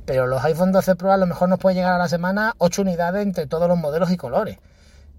Pero 0.05 0.27
los 0.27 0.43
iPhone 0.43 0.71
12 0.71 0.95
Pro 0.95 1.11
a 1.11 1.17
lo 1.17 1.25
mejor 1.25 1.49
nos 1.49 1.59
puede 1.59 1.75
llegar 1.75 1.93
a 1.93 1.97
la 1.97 2.09
semana 2.09 2.53
8 2.57 2.81
unidades 2.81 3.23
entre 3.23 3.47
todos 3.47 3.67
los 3.67 3.77
modelos 3.77 4.11
y 4.11 4.17
colores. 4.17 4.57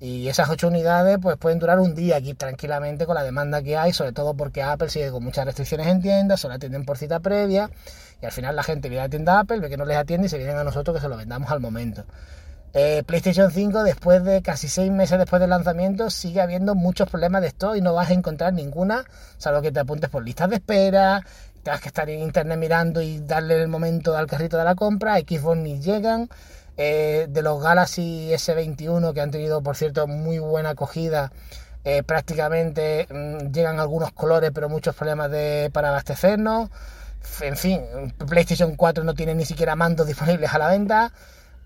Y 0.01 0.29
esas 0.29 0.49
8 0.51 0.69
unidades 0.69 1.19
pues 1.23 1.37
pueden 1.37 1.59
durar 1.59 1.79
un 1.79 1.95
día 1.95 2.17
aquí 2.17 2.35
tranquilamente 2.35 3.07
con 3.07 3.15
la 3.15 3.23
demanda 3.23 3.63
que 3.63 3.77
hay, 3.77 3.93
sobre 3.93 4.13
todo 4.13 4.35
porque 4.35 4.63
Apple 4.63 4.89
sigue 4.91 5.11
con 5.11 5.23
muchas 5.23 5.47
restricciones 5.47 5.87
en 5.87 6.03
tiendas, 6.03 6.41
solo 6.41 6.55
atienden 6.55 6.85
por 6.85 6.99
cita 6.99 7.21
previa, 7.21 7.71
y 8.21 8.27
al 8.27 8.33
final 8.33 8.57
la 8.57 8.63
gente 8.63 8.89
viene 8.89 9.03
a 9.03 9.05
la 9.05 9.11
tienda 9.11 9.41
Apple, 9.41 9.61
ve 9.61 9.69
que 9.69 9.77
no 9.77 9.85
les 9.85 9.97
atiende 9.97 10.27
y 10.27 10.31
se 10.31 10.37
vienen 10.37 10.57
a 10.57 10.65
nosotros 10.65 10.97
que 10.97 11.01
se 11.01 11.09
lo 11.09 11.17
vendamos 11.17 11.51
al 11.51 11.61
momento. 11.61 12.05
Eh, 12.75 13.05
PlayStation 13.07 13.53
5, 13.53 13.85
después 13.85 14.25
de 14.25 14.43
casi 14.43 14.69
seis 14.69 14.91
meses 14.91 15.17
después 15.17 15.39
del 15.41 15.51
lanzamiento, 15.51 16.11
sigue 16.11 16.41
habiendo 16.41 16.75
muchos 16.75 17.09
problemas 17.09 17.41
de 17.43 17.49
esto 17.49 17.77
y 17.77 17.81
no 17.81 17.95
vas 17.95 18.11
a 18.11 18.15
encontrar 18.15 18.53
ninguna, 18.53 19.05
salvo 19.39 19.63
que 19.63 19.71
te 19.71 19.79
apuntes 19.79 20.11
por 20.11 20.25
listas 20.25 20.51
de 20.51 20.57
espera, 20.57 21.25
tengas 21.65 21.81
que 21.81 21.89
estar 21.89 22.09
en 22.09 22.21
internet 22.21 22.59
mirando 22.59 23.03
y 23.03 23.21
darle 23.21 23.61
el 23.61 23.69
momento 23.69 24.17
al 24.17 24.27
carrito 24.27 24.57
de 24.57 24.65
la 24.65 24.77
compra. 24.77 25.19
Xbox 25.19 25.57
ni 25.57 25.81
llegan. 25.81 26.29
Eh, 26.77 27.27
de 27.29 27.43
los 27.43 27.63
Galaxy 27.63 28.31
S21, 28.33 29.13
que 29.13 29.21
han 29.21 29.31
tenido, 29.31 29.63
por 29.63 29.77
cierto, 29.77 30.07
muy 30.07 30.39
buena 30.39 30.71
acogida, 30.71 31.33
eh, 31.85 32.03
prácticamente 32.03 33.07
mm, 33.11 33.53
llegan 33.53 33.79
algunos 33.79 34.13
colores, 34.13 34.51
pero 34.53 34.69
muchos 34.69 34.97
problemas 34.97 35.31
de, 35.31 35.71
para 35.73 35.91
abastecernos. 35.91 36.71
En 37.41 37.57
fin, 37.57 37.83
PlayStation 38.29 38.77
4 38.77 39.05
no 39.05 39.15
tiene 39.15 39.35
ni 39.35 39.45
siquiera 39.45 39.77
mandos 39.77 40.07
disponibles 40.09 40.53
a 40.53 40.59
la 40.59 40.69
venta 40.69 41.13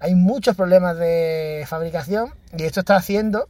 hay 0.01 0.15
muchos 0.15 0.55
problemas 0.55 0.97
de 0.97 1.65
fabricación 1.67 2.33
y 2.57 2.65
esto 2.65 2.81
está 2.81 2.97
haciendo 2.97 3.49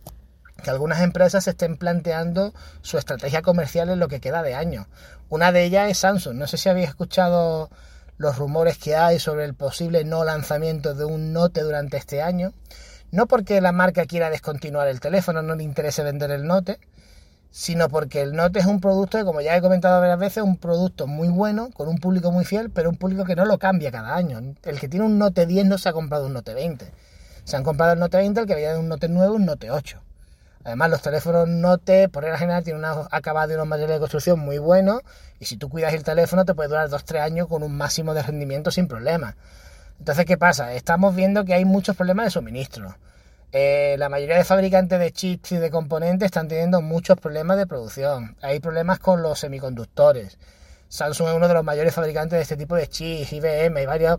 que 0.63 0.71
algunas 0.71 1.01
empresas 1.03 1.47
estén 1.47 1.77
planteando 1.77 2.53
su 2.81 2.99
estrategia 2.99 3.43
comercial 3.43 3.91
en 3.91 4.01
lo 4.01 4.09
que 4.09 4.21
queda 4.21 4.43
de 4.43 4.55
año. 4.55 4.89
Una 5.29 5.53
de 5.53 5.65
ellas 5.65 5.91
es 5.91 5.99
Samsung. 5.99 6.37
No 6.37 6.47
sé 6.47 6.57
si 6.57 6.69
habéis 6.69 6.89
escuchado 6.89 7.71
los 8.19 8.37
rumores 8.37 8.79
que 8.79 8.97
hay 8.97 9.19
sobre 9.19 9.45
el 9.45 9.55
posible 9.55 10.05
no 10.05 10.25
lanzamiento 10.25 10.95
de 10.95 11.05
un 11.05 11.33
Note 11.33 11.63
durante 11.63 11.97
este 11.97 12.21
año. 12.21 12.53
No 13.11 13.27
porque 13.27 13.61
la 13.61 13.73
marca 13.73 14.05
quiera 14.05 14.29
descontinuar 14.29 14.89
el 14.89 15.01
teléfono, 15.01 15.41
no 15.41 15.55
le 15.55 15.63
interese 15.63 16.03
vender 16.03 16.31
el 16.33 16.47
Note, 16.47 16.79
sino 17.51 17.89
porque 17.89 18.21
el 18.21 18.35
Note 18.35 18.59
es 18.59 18.67
un 18.67 18.81
producto 18.81 19.19
que, 19.19 19.25
como 19.25 19.41
ya 19.41 19.57
he 19.57 19.63
comentado 19.63 20.01
varias 20.01 20.19
veces, 20.19 20.39
es 20.39 20.43
un 20.43 20.59
producto 20.59 21.07
muy 21.07 21.29
bueno, 21.29 21.71
con 21.71 21.89
un 21.89 21.99
público 21.99 22.31
muy 22.33 22.45
fiel, 22.45 22.71
pero 22.71 22.91
un 22.91 22.97
público 22.97 23.25
que 23.25 23.37
no 23.37 23.47
lo 23.47 23.59
cambia 23.59 23.91
cada 23.91 24.15
año. 24.15 24.41
El 24.63 24.81
que 24.81 24.89
tiene 24.89 25.07
un 25.07 25.17
Note 25.17 25.47
10 25.47 25.67
no 25.67 25.79
se 25.79 25.89
ha 25.89 25.93
comprado 25.93 26.27
un 26.27 26.35
Note 26.35 26.53
20. 26.53 26.91
Se 27.45 27.57
han 27.57 27.63
comprado 27.63 27.95
el 27.95 27.99
Note 28.01 28.19
20, 28.19 28.41
el 28.41 28.47
que 28.47 28.55
veía 28.55 28.79
un 28.79 28.89
Note 28.89 29.09
9, 29.09 29.33
un 29.33 29.47
Note 29.47 29.71
8. 29.71 30.03
Además, 30.65 30.91
los 30.91 31.03
teléfonos 31.03 31.49
Note, 31.49 32.09
por 32.09 32.25
regla 32.25 32.39
general, 32.39 32.65
tienen 32.65 32.85
un 32.85 33.09
acabado 33.11 33.53
y 33.53 33.55
unos 33.55 33.67
materiales 33.67 33.97
de 33.97 34.01
construcción 34.01 34.39
muy 34.39 34.59
buenos. 34.59 35.03
Y 35.41 35.47
si 35.47 35.57
tú 35.57 35.69
cuidas 35.69 35.95
el 35.95 36.03
teléfono, 36.03 36.45
te 36.45 36.55
puede 36.55 36.69
durar 36.69 36.89
2-3 36.89 37.21
años 37.21 37.49
con 37.49 37.63
un 37.63 37.77
máximo 37.77 38.15
de 38.15 38.23
rendimiento 38.23 38.71
sin 38.71 38.89
problemas. 38.89 39.37
Entonces, 39.99 40.25
¿qué 40.27 40.37
pasa? 40.37 40.75
Estamos 40.75 41.15
viendo 41.15 41.45
que 41.45 41.55
hay 41.55 41.65
muchos 41.65 41.97
problemas 41.97 42.27
de 42.27 42.31
suministro. 42.31 42.97
Eh, 43.51 43.97
la 43.99 44.11
mayoría 44.11 44.37
de 44.37 44.45
fabricantes 44.45 45.01
de 45.01 45.11
chips 45.11 45.53
y 45.53 45.57
de 45.57 45.71
componentes 45.71 46.27
están 46.27 46.49
teniendo 46.49 46.83
muchos 46.83 47.19
problemas 47.19 47.57
de 47.57 47.67
producción. 47.67 48.37
Hay 48.43 48.61
problemas 48.61 48.99
con 48.99 49.23
los 49.23 49.39
semiconductores. 49.39 50.39
Samsung 50.89 51.29
es 51.29 51.35
uno 51.35 51.49
de 51.49 51.55
los 51.55 51.65
mayores 51.65 51.95
fabricantes 51.95 52.39
de 52.39 52.43
este 52.43 52.57
tipo 52.57 52.75
de 52.77 52.89
chips, 52.89 53.33
IBM 53.33 53.83
y 53.83 53.87
varios 53.87 54.19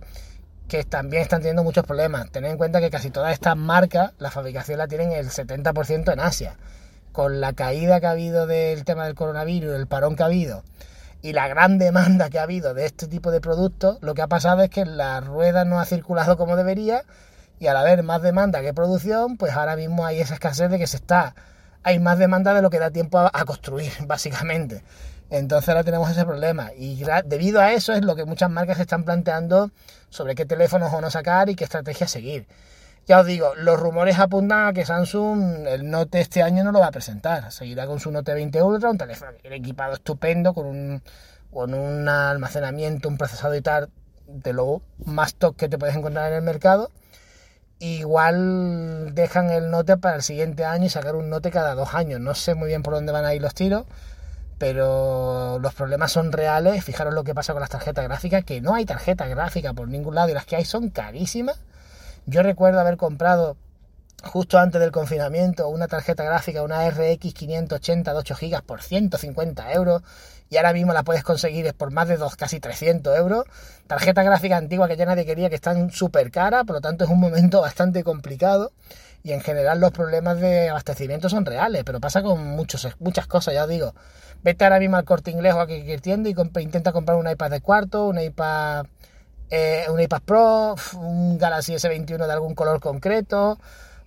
que 0.70 0.86
también 0.86 1.24
están 1.24 1.42
teniendo 1.42 1.64
muchos 1.64 1.86
problemas. 1.86 2.32
Tened 2.32 2.52
en 2.52 2.58
cuenta 2.58 2.80
que 2.80 2.90
casi 2.90 3.10
todas 3.10 3.34
estas 3.34 3.58
marcas, 3.58 4.14
la 4.20 4.32
fabricación 4.32 4.78
la 4.78 4.88
tienen 4.88 5.12
el 5.12 5.30
70% 5.30 6.14
en 6.14 6.20
Asia. 6.22 6.56
Con 7.12 7.42
la 7.42 7.52
caída 7.52 8.00
que 8.00 8.06
ha 8.06 8.12
habido 8.12 8.48
del 8.48 8.86
tema 8.86 9.06
del 9.06 9.16
coronavirus, 9.16 9.76
el 9.76 9.88
parón 9.88 10.16
que 10.16 10.24
ha 10.24 10.28
habido 10.28 10.64
y 11.22 11.34
la 11.34 11.48
gran 11.48 11.78
demanda 11.78 12.30
que 12.30 12.40
ha 12.40 12.44
habido 12.44 12.74
de 12.74 12.86
este 12.86 13.08
tipo 13.08 13.32
de 13.32 13.42
productos, 13.42 13.98
lo 14.02 14.14
que 14.14 14.22
ha 14.22 14.28
pasado 14.28 14.62
es 14.62 14.70
que 14.70 14.86
la 14.86 15.20
rueda 15.20 15.66
no 15.66 15.80
ha 15.80 15.86
circulado 15.86 16.38
como 16.38 16.56
debería 16.56 17.04
y 17.60 17.68
al 17.68 17.76
haber 17.76 18.04
más 18.04 18.22
demanda 18.22 18.62
que 18.62 18.74
producción, 18.74 19.36
pues 19.36 19.54
ahora 19.54 19.76
mismo 19.76 20.06
hay 20.06 20.22
esa 20.22 20.36
escasez 20.36 20.72
de 20.72 20.80
que 20.80 20.88
se 20.88 20.98
está, 20.98 21.36
hay 21.84 22.00
más 22.00 22.18
demanda 22.18 22.54
de 22.54 22.62
lo 22.62 22.70
que 22.70 22.80
da 22.80 22.92
tiempo 22.92 23.20
a, 23.20 23.30
a 23.34 23.46
construir, 23.46 23.92
básicamente. 24.08 24.84
Entonces 25.30 25.70
ahora 25.70 25.84
tenemos 25.84 26.10
ese 26.10 26.26
problema 26.26 26.72
y 26.76 27.04
debido 27.26 27.62
a 27.62 27.74
eso 27.74 27.94
es 27.94 28.04
lo 28.04 28.16
que 28.16 28.26
muchas 28.26 28.50
marcas 28.50 28.80
están 28.80 29.04
planteando 29.04 29.70
sobre 30.10 30.34
qué 30.34 30.46
teléfonos 30.46 30.92
o 30.92 31.02
no 31.02 31.12
sacar 31.12 31.50
y 31.50 31.56
qué 31.56 31.66
estrategia 31.66 32.08
seguir. 32.08 32.48
Ya 33.08 33.20
os 33.20 33.26
digo, 33.26 33.54
los 33.56 33.80
rumores 33.80 34.20
apuntan 34.20 34.68
a 34.68 34.74
que 34.74 34.86
Samsung 34.86 35.68
el 35.68 35.90
Note 35.90 36.20
este 36.22 36.44
año 36.44 36.64
no 36.64 36.72
lo 36.72 36.80
va 36.80 36.88
a 36.88 36.92
presentar. 36.92 37.52
Seguirá 37.52 37.88
con 37.88 38.00
su 38.00 38.12
Note 38.12 38.34
20 38.34 38.62
Ultra, 38.62 38.90
un 38.90 38.98
teléfono 38.98 39.32
equipado 39.44 39.94
estupendo 39.94 40.54
con 40.54 40.66
un, 40.68 41.02
con 41.52 41.74
un 41.74 42.08
almacenamiento, 42.08 43.10
un 43.10 43.18
procesador 43.18 43.56
y 43.58 43.62
tal 43.62 43.90
de 44.28 44.54
lo 44.54 44.82
más 45.06 45.34
top 45.36 45.56
que 45.56 45.70
te 45.70 45.78
puedes 45.80 45.96
encontrar 45.96 46.32
en 46.32 46.38
el 46.38 46.44
mercado. 46.44 46.92
Igual 47.80 49.16
dejan 49.16 49.50
el 49.52 49.72
Note 49.72 49.98
para 49.98 50.18
el 50.18 50.22
siguiente 50.22 50.66
año 50.66 50.86
y 50.86 50.90
sacar 50.90 51.16
un 51.16 51.30
Note 51.30 51.50
cada 51.50 51.76
dos 51.76 51.94
años. 51.94 52.20
No 52.20 52.36
sé 52.36 52.54
muy 52.56 52.68
bien 52.68 52.84
por 52.84 52.94
dónde 52.94 53.12
van 53.12 53.26
a 53.26 53.34
ir 53.34 53.42
los 53.42 53.54
tiros 53.54 53.86
pero 54.60 55.58
los 55.60 55.74
problemas 55.74 56.12
son 56.12 56.32
reales. 56.32 56.84
Fijaros 56.84 57.14
lo 57.14 57.24
que 57.24 57.34
pasa 57.34 57.54
con 57.54 57.62
las 57.62 57.72
tarjetas 57.72 58.04
gráficas, 58.04 58.44
que 58.44 58.62
no 58.62 58.76
hay 58.76 58.86
tarjeta 58.86 59.26
gráfica 59.26 59.74
por 59.74 59.88
ningún 59.88 60.14
lado 60.14 60.30
y 60.30 60.34
las 60.34 60.46
que 60.46 60.58
hay 60.58 60.66
son 60.66 60.90
carísimas. 60.90 61.60
Yo 62.28 62.44
recuerdo 62.44 62.80
haber 62.80 62.98
comprado 62.98 63.58
justo 64.24 64.60
antes 64.60 64.82
del 64.82 64.92
confinamiento 64.92 65.70
una 65.70 65.88
tarjeta 65.88 66.24
gráfica, 66.26 66.62
una 66.62 66.88
RX 66.90 67.34
580 67.34 68.12
de 68.12 68.20
8 68.20 68.36
GB 68.40 68.62
por 68.64 68.82
150 68.82 69.72
euros 69.72 70.04
y 70.50 70.58
ahora 70.58 70.74
mismo 70.74 70.94
la 70.94 71.04
puedes 71.04 71.24
conseguir 71.24 71.74
por 71.74 71.92
más 71.92 72.10
de 72.10 72.18
dos, 72.18 72.36
casi 72.36 72.60
300 72.60 73.18
euros. 73.18 73.46
Tarjeta 73.88 74.24
gráfica 74.24 74.58
antigua 74.58 74.90
que 74.90 74.98
ya 74.98 75.06
nadie 75.06 75.26
quería, 75.26 75.50
que 75.50 75.56
están 75.56 75.92
súper 75.92 76.32
cara, 76.32 76.66
por 76.66 76.76
lo 76.76 76.82
tanto 76.82 77.06
es 77.06 77.10
un 77.10 77.20
momento 77.20 77.62
bastante 77.62 78.04
complicado 78.04 78.74
y 79.24 79.34
en 79.34 79.42
general 79.42 79.80
los 79.80 79.92
problemas 79.92 80.40
de 80.40 80.70
abastecimiento 80.70 81.30
son 81.30 81.46
reales, 81.46 81.84
pero 81.84 82.00
pasa 82.00 82.22
con 82.22 82.46
muchos, 82.46 82.88
muchas 83.00 83.28
cosas, 83.28 83.54
ya 83.54 83.64
os 83.64 83.70
digo. 83.70 83.94
Vete 84.42 84.64
ahora 84.64 84.80
mismo 84.80 84.96
al 84.96 85.04
corte 85.04 85.32
inglés 85.32 85.54
o 85.54 85.60
a 85.60 85.68
cualquier 85.68 86.00
tienda 86.02 86.30
y 86.30 86.36
intenta 86.62 86.94
comprar 86.94 87.18
un 87.18 87.30
iPad 87.30 87.52
de 87.52 87.62
cuarto, 87.62 88.08
un 88.08 88.20
iPad, 88.20 88.86
eh, 89.50 89.86
un 89.90 90.00
iPad 90.00 90.22
Pro, 90.22 90.76
un 90.96 91.38
Galaxy 91.38 91.74
S21 91.74 92.26
de 92.26 92.32
algún 92.32 92.56
color 92.56 92.80
concreto, 92.80 93.60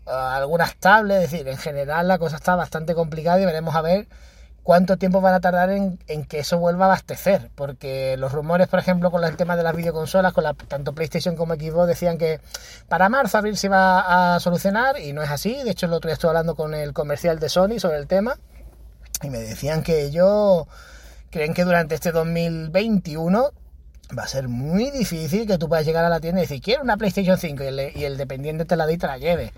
algunas 0.07 0.77
tablets, 0.77 1.25
es 1.25 1.31
decir, 1.31 1.49
en 1.49 1.59
general 1.59 2.09
la 2.09 2.19
cosa 2.19 2.37
está 2.37 2.57
bastante 2.57 2.95
complicada 2.95 3.41
y 3.41 3.45
veremos 3.45 3.75
a 3.75 3.83
ver 3.83 4.09
cuánto 4.63 4.97
tiempo 4.97 5.21
van 5.21 5.35
a 5.35 5.41
tardar 5.41 5.71
en, 5.71 5.99
que 6.29 6.39
eso 6.39 6.59
vuelva 6.59 6.85
a 6.85 6.89
abastecer. 6.89 7.51
Porque 7.55 8.17
los 8.17 8.33
rumores, 8.33 8.69
por 8.69 8.79
ejemplo, 8.79 9.11
con 9.11 9.25
el 9.25 9.37
tema 9.37 9.57
de 9.57 9.63
las 9.63 9.75
videoconsolas, 9.75 10.33
con 10.33 10.45
la, 10.45 10.55
tanto 10.55 10.95
PlayStation 10.95 11.37
como 11.37 11.55
Xbox, 11.55 11.89
decían 11.89 12.19
que 12.19 12.41
para 12.89 13.09
marzo, 13.09 13.39
abril 13.39 13.57
se 13.57 13.69
iba 13.69 14.35
a 14.35 14.41
solucionar 14.41 14.99
y 14.99 15.13
no 15.13 15.23
es 15.23 15.31
así. 15.31 15.63
De 15.65 15.71
hecho, 15.71 15.87
el 15.87 15.93
otro 15.93 16.09
día 16.09 16.15
estuve 16.15 16.31
hablando 16.31 16.55
con 16.55 16.75
el 16.75 16.93
comercial 16.93 17.39
de 17.39 17.49
Sony 17.49 17.79
sobre 17.79 17.99
el 17.99 18.07
tema 18.07 18.37
y 19.23 19.31
me 19.31 19.39
decían 19.39 19.83
que 19.83 20.03
ellos 20.03 20.67
creen 21.31 21.55
que 21.55 21.65
durante 21.65 21.95
este 21.95 22.13
2021 22.13 23.53
va 24.17 24.25
a 24.25 24.29
ser 24.29 24.49
muy 24.49 24.91
difícil 24.91 25.47
que 25.47 25.59
tú 25.59 25.69
puedas 25.69 25.87
llegar 25.87 26.05
a 26.05 26.09
la 26.09 26.21
tienda 26.21 26.41
y 26.41 26.45
decir, 26.45 26.61
quiero 26.61 26.83
una 26.83 26.97
PlayStation 26.97 27.39
5 27.39 27.65
y 27.95 28.05
el, 28.05 28.17
dependiente 28.17 28.65
te 28.65 28.77
la 28.77 28.87
dé 28.87 28.95
y 28.95 28.99
te 28.99 29.07
la 29.07 29.19
lleve. 29.19 29.53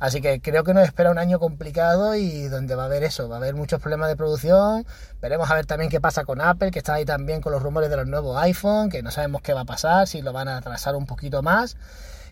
Así 0.00 0.20
que 0.20 0.40
creo 0.40 0.62
que 0.62 0.74
nos 0.74 0.84
espera 0.84 1.10
un 1.10 1.18
año 1.18 1.40
complicado 1.40 2.14
y 2.14 2.44
donde 2.48 2.76
va 2.76 2.84
a 2.84 2.86
haber 2.86 3.02
eso, 3.02 3.28
va 3.28 3.36
a 3.36 3.38
haber 3.38 3.56
muchos 3.56 3.80
problemas 3.80 4.08
de 4.08 4.16
producción. 4.16 4.86
Veremos 5.20 5.50
a 5.50 5.54
ver 5.54 5.66
también 5.66 5.90
qué 5.90 6.00
pasa 6.00 6.24
con 6.24 6.40
Apple, 6.40 6.70
que 6.70 6.78
está 6.78 6.94
ahí 6.94 7.04
también 7.04 7.40
con 7.40 7.52
los 7.52 7.62
rumores 7.62 7.90
de 7.90 7.96
los 7.96 8.06
nuevos 8.06 8.40
iPhone, 8.42 8.90
que 8.90 9.02
no 9.02 9.10
sabemos 9.10 9.42
qué 9.42 9.54
va 9.54 9.62
a 9.62 9.64
pasar, 9.64 10.06
si 10.06 10.22
lo 10.22 10.32
van 10.32 10.46
a 10.46 10.58
atrasar 10.58 10.94
un 10.94 11.06
poquito 11.06 11.42
más. 11.42 11.76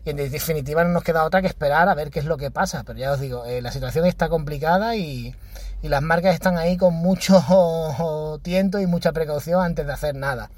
Y 0.04 0.10
en 0.10 0.16
definitiva 0.16 0.84
no 0.84 0.90
nos 0.90 1.02
queda 1.02 1.24
otra 1.24 1.40
que 1.40 1.48
esperar 1.48 1.88
a 1.88 1.94
ver 1.94 2.10
qué 2.10 2.20
es 2.20 2.24
lo 2.24 2.36
que 2.36 2.52
pasa. 2.52 2.84
Pero 2.84 2.96
ya 2.96 3.10
os 3.10 3.18
digo, 3.18 3.44
eh, 3.44 3.60
la 3.60 3.72
situación 3.72 4.06
está 4.06 4.28
complicada 4.28 4.94
y, 4.94 5.34
las 5.82 6.02
marcas 6.02 6.34
están 6.34 6.58
ahí 6.58 6.76
con 6.76 6.94
mucho 6.94 8.38
tiento 8.42 8.80
y 8.80 8.86
mucha 8.86 9.12
precaución 9.12 9.62
antes 9.64 9.86
de 9.86 9.92
hacer 9.92 10.14
nada. 10.14 10.50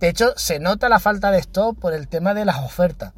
De 0.00 0.08
hecho, 0.08 0.34
se 0.36 0.58
nota 0.58 0.90
la 0.90 1.00
falta 1.00 1.30
de 1.30 1.38
stock 1.38 1.78
por 1.78 1.94
el 1.94 2.08
tema 2.08 2.34
de 2.34 2.44
las 2.44 2.58
ofertas. 2.58 3.12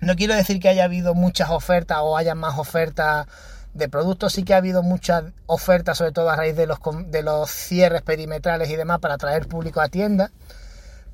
No 0.00 0.16
quiero 0.16 0.34
decir 0.34 0.60
que 0.60 0.68
haya 0.68 0.84
habido 0.84 1.14
muchas 1.14 1.50
ofertas 1.50 1.98
o 2.00 2.16
haya 2.16 2.34
más 2.34 2.58
ofertas 2.58 3.26
de 3.74 3.88
productos, 3.88 4.32
sí 4.32 4.44
que 4.44 4.54
ha 4.54 4.56
habido 4.56 4.82
muchas 4.82 5.24
ofertas, 5.46 5.98
sobre 5.98 6.12
todo 6.12 6.30
a 6.30 6.36
raíz 6.36 6.56
de 6.56 6.66
los, 6.66 6.78
de 7.06 7.22
los 7.22 7.50
cierres 7.50 8.02
perimetrales 8.02 8.70
y 8.70 8.76
demás 8.76 8.98
para 9.00 9.14
atraer 9.14 9.46
público 9.46 9.80
a 9.80 9.88
tiendas. 9.88 10.30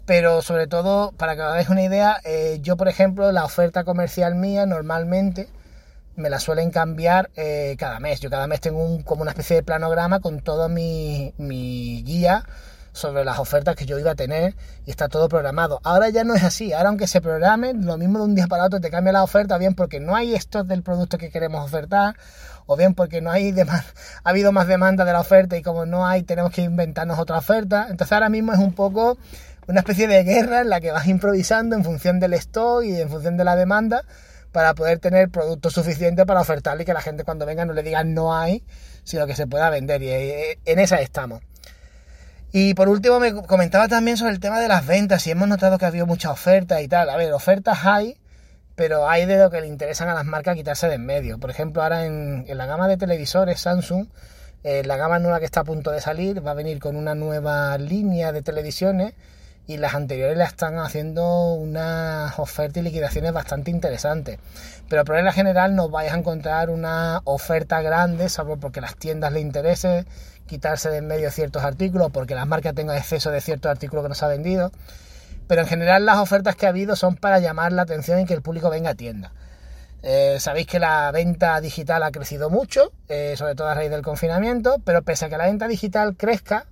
Pero 0.07 0.41
sobre 0.41 0.69
todo, 0.69 1.11
para 1.13 1.35
que 1.35 1.43
os 1.43 1.49
hagáis 1.49 1.69
una 1.69 1.83
idea, 1.83 2.21
eh, 2.25 2.61
yo 2.63 2.77
por 2.77 2.87
ejemplo, 2.87 3.33
la 3.33 3.45
oferta 3.45 3.83
comercial 3.83 4.37
mía 4.37 4.65
normalmente 4.67 5.49
me 6.15 6.31
la 6.31 6.39
suelen 6.39 6.71
cambiar 6.71 7.31
eh, 7.37 7.75
cada 7.79 7.99
mes. 7.99 8.21
Yo 8.21 8.31
cada 8.31 8.47
mes 8.47 8.61
tengo 8.61 8.85
un, 8.85 9.03
como 9.03 9.23
una 9.23 9.33
especie 9.33 9.57
de 9.57 9.63
planograma 9.65 10.21
con 10.21 10.41
toda 10.41 10.69
mi, 10.69 11.35
mi 11.39 12.05
guía 12.05 12.45
sobre 12.97 13.25
las 13.25 13.39
ofertas 13.39 13.77
que 13.77 13.85
yo 13.85 13.99
iba 13.99 14.13
a 14.13 14.15
tener 14.15 14.55
y 14.87 14.91
está 14.91 15.09
todo 15.09 15.29
programado. 15.29 15.81
Ahora 15.85 16.09
ya 16.09 16.25
no 16.25 16.35
es 16.35 16.43
así, 16.43 16.73
ahora 16.73 16.89
aunque 16.89 17.07
se 17.07 17.21
programe, 17.21 17.75
lo 17.75 17.99
mismo 17.99 18.19
de 18.19 18.25
un 18.25 18.35
día 18.35 18.47
para 18.47 18.65
otro 18.65 18.81
te 18.81 18.91
cambia 18.91 19.13
la 19.13 19.23
oferta, 19.23 19.59
bien 19.59 19.75
porque 19.75 20.01
no 20.01 20.17
hay 20.17 20.35
stock 20.35 20.67
del 20.67 20.83
producto 20.83 21.19
que 21.19 21.31
queremos 21.31 21.63
ofertar, 21.63 22.17
o 22.65 22.77
bien 22.77 22.95
porque 22.95 23.21
no 23.21 23.31
hay 23.31 23.55
ha 23.61 23.85
habido 24.25 24.51
más 24.51 24.67
demanda 24.67 25.05
de 25.05 25.13
la 25.13 25.21
oferta 25.21 25.57
y 25.57 25.63
como 25.63 25.85
no 25.85 26.07
hay, 26.07 26.23
tenemos 26.23 26.53
que 26.53 26.63
inventarnos 26.63 27.19
otra 27.19 27.37
oferta. 27.37 27.87
Entonces 27.91 28.13
ahora 28.13 28.31
mismo 28.31 28.53
es 28.53 28.59
un 28.59 28.73
poco 28.73 29.19
una 29.69 29.81
especie 29.81 30.09
de 30.09 30.25
guerra 30.25 30.63
en 30.63 30.71
la 30.71 30.81
que 30.81 30.91
vas 30.91 31.07
improvisando 31.07 31.77
en 31.77 31.85
función 31.85 32.19
del 32.19 32.33
stock 32.35 32.83
y 32.83 32.99
en 32.99 33.11
función 33.11 33.37
de 33.37 33.45
la 33.45 33.57
demanda 33.57 34.05
para 34.53 34.75
poder 34.75 35.01
tener 35.01 35.29
producto 35.29 35.69
suficiente 35.69 36.25
para 36.25 36.41
ofertarle 36.41 36.85
y 36.85 36.87
que 36.87 36.95
la 36.95 37.03
gente 37.03 37.25
cuando 37.25 37.45
venga 37.45 37.67
no 37.67 37.75
le 37.75 37.83
diga 37.83 38.05
no 38.05 38.35
hay, 38.35 38.65
sino 39.05 39.27
que 39.27 39.37
se 39.37 39.47
pueda 39.47 39.69
vender. 39.69 40.03
Y 40.03 40.09
eh, 40.09 40.59
en 40.65 40.79
esa 40.79 41.01
estamos. 41.03 41.43
Y 42.53 42.75
por 42.75 42.89
último 42.89 43.21
me 43.21 43.35
comentaba 43.35 43.89
también 43.89 44.17
sobre 44.17 44.33
el 44.33 44.41
tema 44.41 44.61
de 44.61 44.69
las 44.69 44.87
ventas 44.87 45.27
y 45.27 45.31
hemos 45.31 45.49
notado 45.49 45.79
que 45.79 45.85
ha 45.85 45.89
habido 45.89 46.07
mucha 46.07 46.31
oferta 46.31 46.81
y 46.81 46.89
tal. 46.89 47.11
A 47.11 47.17
ver, 47.17 47.33
ofertas 47.33 47.85
hay, 47.85 48.17
pero 48.75 49.09
hay 49.09 49.27
de 49.27 49.39
lo 49.39 49.51
que 49.51 49.61
le 49.61 49.67
interesan 49.67 50.09
a 50.09 50.15
las 50.15 50.25
marcas 50.25 50.57
quitarse 50.57 50.89
de 50.89 50.95
en 50.95 51.05
medio. 51.05 51.39
Por 51.39 51.51
ejemplo, 51.51 51.83
ahora 51.83 52.07
en, 52.07 52.47
la 52.49 52.67
gama 52.67 52.89
de 52.89 52.97
televisores 52.97 53.61
Samsung, 53.61 54.07
eh, 54.65 54.83
la 54.85 54.97
gama 54.97 55.19
nueva 55.19 55.39
que 55.39 55.45
está 55.45 55.61
a 55.61 55.65
punto 55.65 55.91
de 55.91 56.01
salir 56.01 56.45
va 56.47 56.53
a 56.53 56.55
venir 56.55 56.79
con 56.79 56.97
una 56.97 57.15
nueva 57.15 57.77
línea 57.79 58.33
de 58.33 58.43
televisiones 58.43 59.15
y 59.67 59.79
las 59.79 59.95
anteriores 59.95 60.37
la 60.37 60.45
están 60.45 60.79
haciendo 60.79 61.55
unas 61.55 62.39
ofertas 62.39 62.79
y 62.79 62.83
liquidaciones 62.83 63.33
bastante 63.33 63.71
interesantes. 63.71 64.39
Pero 64.89 65.05
por 65.05 65.17
regla 65.17 65.33
general 65.33 65.75
no 65.75 65.89
vais 65.89 66.13
a 66.13 66.17
encontrar 66.17 66.71
una 66.71 67.21
oferta 67.25 67.83
grande, 67.83 68.29
salvo 68.29 68.59
porque 68.59 68.81
las 68.81 68.97
tiendas 68.97 69.33
le 69.33 69.41
interese 69.41 70.07
quitarse 70.47 70.91
de 70.91 70.99
en 70.99 71.09
medio 71.09 71.31
ciertos 71.31 71.65
artículos, 71.65 72.11
porque 72.13 72.35
las 72.35 72.47
marcas 72.47 72.75
tengan 72.75 72.97
exceso 72.97 73.31
de 73.31 73.41
ciertos 73.41 73.71
artículos 73.71 74.05
que 74.05 74.09
no 74.09 74.15
se 74.15 74.25
ha 74.25 74.29
vendido. 74.29 74.71
Pero 75.49 75.63
en 75.63 75.67
general 75.67 76.07
las 76.07 76.19
ofertas 76.19 76.57
que 76.57 76.67
ha 76.67 76.71
habido 76.71 76.97
son 76.97 77.17
para 77.17 77.41
llamar 77.41 77.73
la 77.73 77.83
atención 77.83 78.21
y 78.21 78.25
que 78.25 78.35
el 78.35 78.43
público 78.43 78.71
venga 78.71 78.91
a 78.91 78.95
tienda. 78.95 79.33
Eh, 80.03 80.37
sabéis 80.39 80.69
que 80.69 80.79
la 80.79 81.11
venta 81.11 81.61
digital 81.61 82.05
ha 82.05 82.13
crecido 82.13 82.49
mucho, 82.51 82.93
eh, 83.09 83.35
sobre 83.37 83.57
todo 83.57 83.69
a 83.69 83.75
raíz 83.75 83.91
del 83.91 84.03
confinamiento, 84.03 84.77
pero 84.85 85.03
pese 85.03 85.25
a 85.25 85.29
que 85.29 85.37
la 85.37 85.47
venta 85.47 85.67
digital 85.67 86.17
crezca, 86.17 86.67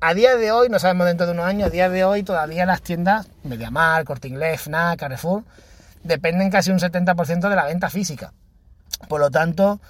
a 0.00 0.14
día 0.14 0.36
de 0.36 0.52
hoy, 0.52 0.68
no 0.68 0.78
sabemos 0.78 1.06
dentro 1.06 1.26
de 1.26 1.32
unos 1.32 1.46
años, 1.46 1.68
a 1.68 1.70
día 1.70 1.88
de 1.88 2.04
hoy 2.04 2.22
todavía 2.22 2.66
las 2.66 2.82
tiendas, 2.82 3.28
Mediamar, 3.42 4.04
Corte 4.04 4.28
Inglés, 4.28 4.62
FNAC, 4.62 4.98
Carrefour, 4.98 5.44
dependen 6.02 6.50
casi 6.50 6.70
un 6.70 6.78
70% 6.78 7.48
de 7.48 7.56
la 7.56 7.64
venta 7.64 7.90
física. 7.90 8.32
Por 9.08 9.20
lo 9.20 9.30
tanto, 9.30 9.80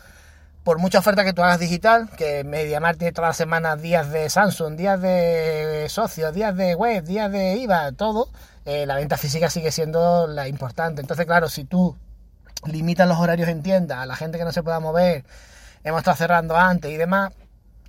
por 0.64 0.78
mucha 0.78 1.00
oferta 1.00 1.24
que 1.24 1.32
tú 1.32 1.42
hagas 1.42 1.58
digital, 1.58 2.08
que 2.16 2.44
MediaMarkt 2.44 2.98
tiene 2.98 3.12
todas 3.12 3.30
las 3.30 3.36
semanas 3.36 3.80
días 3.82 4.10
de 4.10 4.30
Samsung, 4.30 4.76
días 4.76 5.00
de 5.00 5.86
socios, 5.88 6.32
días 6.34 6.56
de 6.56 6.74
web, 6.74 7.04
días 7.04 7.30
de 7.32 7.56
IVA, 7.56 7.92
todo, 7.92 8.28
eh, 8.64 8.86
la 8.86 8.96
venta 8.96 9.16
física 9.16 9.50
sigue 9.50 9.72
siendo 9.72 10.26
la 10.26 10.48
importante. 10.48 11.00
Entonces, 11.00 11.26
claro, 11.26 11.48
si 11.48 11.64
tú 11.64 11.96
limitas 12.66 13.08
los 13.08 13.18
horarios 13.18 13.48
en 13.48 13.62
tienda 13.62 14.02
a 14.02 14.06
la 14.06 14.14
gente 14.14 14.38
que 14.38 14.44
no 14.44 14.52
se 14.52 14.62
pueda 14.62 14.78
mover, 14.78 15.24
hemos 15.82 15.98
estado 15.98 16.16
cerrando 16.16 16.56
antes 16.56 16.90
y 16.90 16.96
demás, 16.96 17.32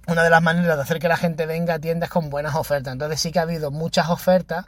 una 0.07 0.23
de 0.23 0.29
las 0.29 0.41
maneras 0.41 0.75
de 0.75 0.83
hacer 0.83 0.99
que 0.99 1.07
la 1.07 1.17
gente 1.17 1.45
venga 1.45 1.75
a 1.75 1.79
tiendas 1.79 2.09
con 2.09 2.29
buenas 2.29 2.55
ofertas. 2.55 2.93
Entonces 2.93 3.19
sí 3.19 3.31
que 3.31 3.39
ha 3.39 3.43
habido 3.43 3.71
muchas 3.71 4.09
ofertas, 4.09 4.65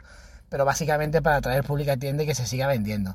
pero 0.48 0.64
básicamente 0.64 1.22
para 1.22 1.36
atraer 1.36 1.64
público 1.64 1.92
a 1.92 1.96
tienda 1.96 2.22
y 2.22 2.26
que 2.26 2.34
se 2.34 2.46
siga 2.46 2.66
vendiendo. 2.66 3.14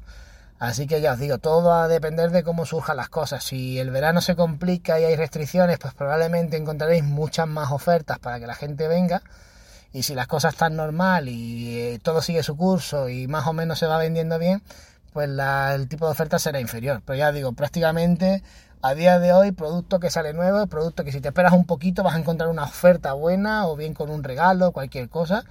Así 0.59 0.85
que 0.85 1.01
ya 1.01 1.13
os 1.13 1.19
digo, 1.19 1.39
todo 1.39 1.63
va 1.63 1.85
a 1.85 1.87
depender 1.87 2.29
de 2.29 2.43
cómo 2.43 2.67
surjan 2.67 2.95
las 2.95 3.09
cosas. 3.09 3.43
Si 3.43 3.79
el 3.79 3.89
verano 3.89 4.21
se 4.21 4.35
complica 4.35 4.99
y 4.99 5.05
hay 5.05 5.15
restricciones, 5.15 5.79
pues 5.79 5.95
probablemente 5.95 6.55
encontraréis 6.55 7.03
muchas 7.03 7.47
más 7.47 7.71
ofertas 7.71 8.19
para 8.19 8.39
que 8.39 8.45
la 8.45 8.53
gente 8.53 8.87
venga. 8.87 9.23
Y 9.91 10.03
si 10.03 10.13
las 10.13 10.27
cosas 10.27 10.53
están 10.53 10.75
normal 10.75 11.29
y 11.29 11.79
eh, 11.79 11.99
todo 12.03 12.21
sigue 12.21 12.43
su 12.43 12.55
curso 12.55 13.09
y 13.09 13.27
más 13.27 13.47
o 13.47 13.53
menos 13.53 13.79
se 13.79 13.87
va 13.87 13.97
vendiendo 13.97 14.37
bien, 14.37 14.61
pues 15.13 15.27
el 15.27 15.87
tipo 15.87 16.05
de 16.05 16.11
oferta 16.11 16.37
será 16.37 16.59
inferior. 16.59 17.01
Pero 17.03 17.17
ya 17.17 17.31
digo, 17.31 17.53
prácticamente 17.53 18.43
a 18.81 18.95
día 18.95 19.19
de 19.19 19.33
hoy, 19.33 19.51
producto 19.51 19.99
que 19.99 20.09
sale 20.09 20.33
nuevo, 20.33 20.65
producto 20.67 21.03
que 21.03 21.11
si 21.11 21.21
te 21.21 21.27
esperas 21.27 21.53
un 21.53 21.65
poquito 21.65 22.03
vas 22.03 22.15
a 22.15 22.19
encontrar 22.19 22.49
una 22.49 22.63
oferta 22.63 23.13
buena 23.13 23.67
o 23.67 23.75
bien 23.75 23.93
con 23.93 24.09
un 24.09 24.23
regalo, 24.23 24.71
cualquier 24.71 25.09
cosa. 25.09 25.43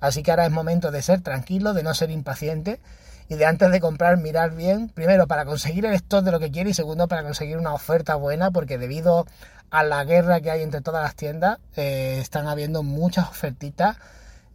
Así 0.00 0.22
que 0.22 0.30
ahora 0.30 0.46
es 0.46 0.52
momento 0.52 0.90
de 0.90 1.02
ser 1.02 1.20
tranquilo, 1.20 1.74
de 1.74 1.82
no 1.82 1.92
ser 1.94 2.10
impaciente 2.10 2.80
y 3.28 3.34
de 3.34 3.44
antes 3.44 3.70
de 3.70 3.80
comprar 3.80 4.16
mirar 4.16 4.54
bien, 4.54 4.88
primero 4.88 5.26
para 5.26 5.44
conseguir 5.44 5.84
el 5.84 5.94
stock 5.94 6.24
de 6.24 6.30
lo 6.30 6.40
que 6.40 6.50
quiere 6.50 6.70
y 6.70 6.74
segundo 6.74 7.08
para 7.08 7.22
conseguir 7.22 7.58
una 7.58 7.74
oferta 7.74 8.14
buena 8.14 8.50
porque 8.50 8.78
debido 8.78 9.26
a 9.70 9.82
la 9.82 10.02
guerra 10.04 10.40
que 10.40 10.50
hay 10.50 10.62
entre 10.62 10.80
todas 10.80 11.02
las 11.02 11.14
tiendas 11.14 11.58
eh, 11.76 12.18
están 12.20 12.46
habiendo 12.46 12.82
muchas 12.82 13.28
ofertitas 13.28 13.96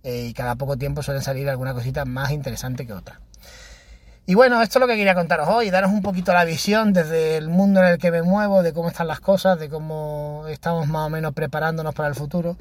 eh, 0.04 0.28
y 0.30 0.34
cada 0.34 0.56
poco 0.56 0.76
tiempo 0.76 1.04
suelen 1.04 1.22
salir 1.22 1.50
alguna 1.50 1.74
cosita 1.74 2.04
más 2.06 2.32
interesante 2.32 2.88
que 2.88 2.94
otra. 2.94 3.20
Y 4.26 4.36
bueno, 4.36 4.62
esto 4.62 4.80
es 4.80 4.82
lo 4.82 4.88
que 4.88 4.96
quería 4.96 5.16
contaros 5.16 5.50
hoy, 5.50 5.70
daros 5.70 5.92
un 5.92 6.02
poquito 6.02 6.32
la 6.32 6.46
visión 6.46 6.94
desde 6.94 7.36
el 7.36 7.50
mundo 7.50 7.82
en 7.82 7.88
el 7.88 7.98
que 7.98 8.10
me 8.10 8.22
muevo, 8.22 8.64
de 8.64 8.72
cómo 8.72 8.88
están 8.88 9.08
las 9.08 9.20
cosas, 9.20 9.60
de 9.60 9.70
cómo 9.70 10.46
estamos 10.48 10.88
más 10.88 11.08
o 11.08 11.10
menos 11.10 11.34
preparándonos 11.34 11.94
para 11.94 12.08
el 12.08 12.16
futuro. 12.16 12.56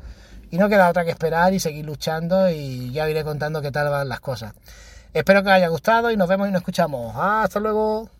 Y 0.50 0.58
no 0.58 0.68
queda 0.68 0.90
otra 0.90 1.04
que 1.04 1.10
esperar 1.12 1.54
y 1.54 1.60
seguir 1.60 1.84
luchando 1.84 2.50
y 2.50 2.90
ya 2.90 3.08
iré 3.08 3.22
contando 3.22 3.62
qué 3.62 3.70
tal 3.70 3.90
van 3.90 4.08
las 4.08 4.20
cosas. 4.20 4.54
Espero 5.14 5.42
que 5.44 5.50
os 5.50 5.54
haya 5.54 5.68
gustado 5.68 6.10
y 6.10 6.16
nos 6.16 6.28
vemos 6.28 6.48
y 6.48 6.50
nos 6.50 6.62
escuchamos. 6.62 7.14
Hasta 7.16 7.60
luego. 7.60 8.10